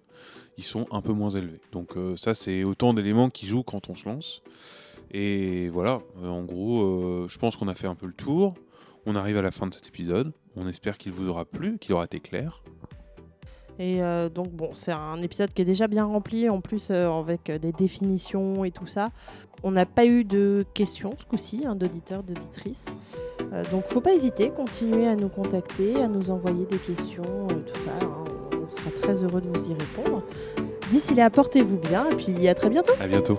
ils 0.57 0.63
sont 0.63 0.87
un 0.91 1.01
peu 1.01 1.13
moins 1.13 1.29
élevés. 1.29 1.61
Donc 1.71 1.95
ça, 2.15 2.33
c'est 2.33 2.63
autant 2.63 2.95
d'éléments 2.95 3.29
qui 3.29 3.45
jouent 3.45 3.63
quand 3.63 3.89
on 3.89 3.95
se 3.95 4.07
lance. 4.09 4.41
Et 5.11 5.69
voilà, 5.69 6.01
euh, 6.21 6.27
en 6.29 6.43
gros, 6.43 6.81
euh, 6.81 7.27
je 7.29 7.37
pense 7.37 7.55
qu'on 7.55 7.67
a 7.67 7.75
fait 7.75 7.87
un 7.87 7.95
peu 7.95 8.07
le 8.07 8.13
tour. 8.13 8.55
On 9.05 9.15
arrive 9.15 9.37
à 9.37 9.41
la 9.41 9.51
fin 9.51 9.67
de 9.67 9.73
cet 9.73 9.87
épisode. 9.87 10.33
On 10.55 10.67
espère 10.67 10.97
qu'il 10.97 11.11
vous 11.13 11.29
aura 11.29 11.45
plu, 11.45 11.77
qu'il 11.79 11.93
aura 11.93 12.05
été 12.05 12.19
clair. 12.19 12.61
Et 13.79 14.01
euh, 14.01 14.27
donc, 14.27 14.51
bon, 14.51 14.71
c'est 14.73 14.91
un 14.91 15.21
épisode 15.21 15.53
qui 15.53 15.61
est 15.61 15.65
déjà 15.65 15.87
bien 15.87 16.05
rempli, 16.05 16.49
en 16.49 16.61
plus 16.61 16.87
euh, 16.89 17.09
avec 17.11 17.51
des 17.51 17.71
définitions 17.71 18.65
et 18.65 18.71
tout 18.71 18.87
ça. 18.87 19.09
On 19.63 19.71
n'a 19.71 19.85
pas 19.85 20.05
eu 20.05 20.23
de 20.23 20.65
questions 20.73 21.13
ce 21.17 21.25
coup-ci, 21.25 21.63
hein, 21.65 21.75
d'auditeurs, 21.75 22.23
d'auditrices. 22.23 22.87
Euh, 23.53 23.63
donc, 23.71 23.85
faut 23.85 24.01
pas 24.01 24.13
hésiter, 24.13 24.49
continuez 24.49 25.07
à 25.07 25.15
nous 25.15 25.29
contacter, 25.29 26.01
à 26.01 26.07
nous 26.07 26.31
envoyer 26.31 26.65
des 26.65 26.79
questions, 26.79 27.47
tout 27.47 27.79
ça. 27.81 27.91
hein. 28.01 28.23
On 28.65 28.67
sera 28.69 28.89
très 28.91 29.23
heureux 29.23 29.41
de 29.41 29.47
vous 29.47 29.69
y 29.69 29.73
répondre. 29.73 30.23
D'ici 30.91 31.15
là, 31.15 31.29
portez-vous 31.29 31.77
bien 31.77 32.09
et 32.09 32.15
puis 32.15 32.47
à 32.47 32.55
très 32.55 32.69
bientôt. 32.69 32.93
À 32.99 33.07
bientôt. 33.07 33.37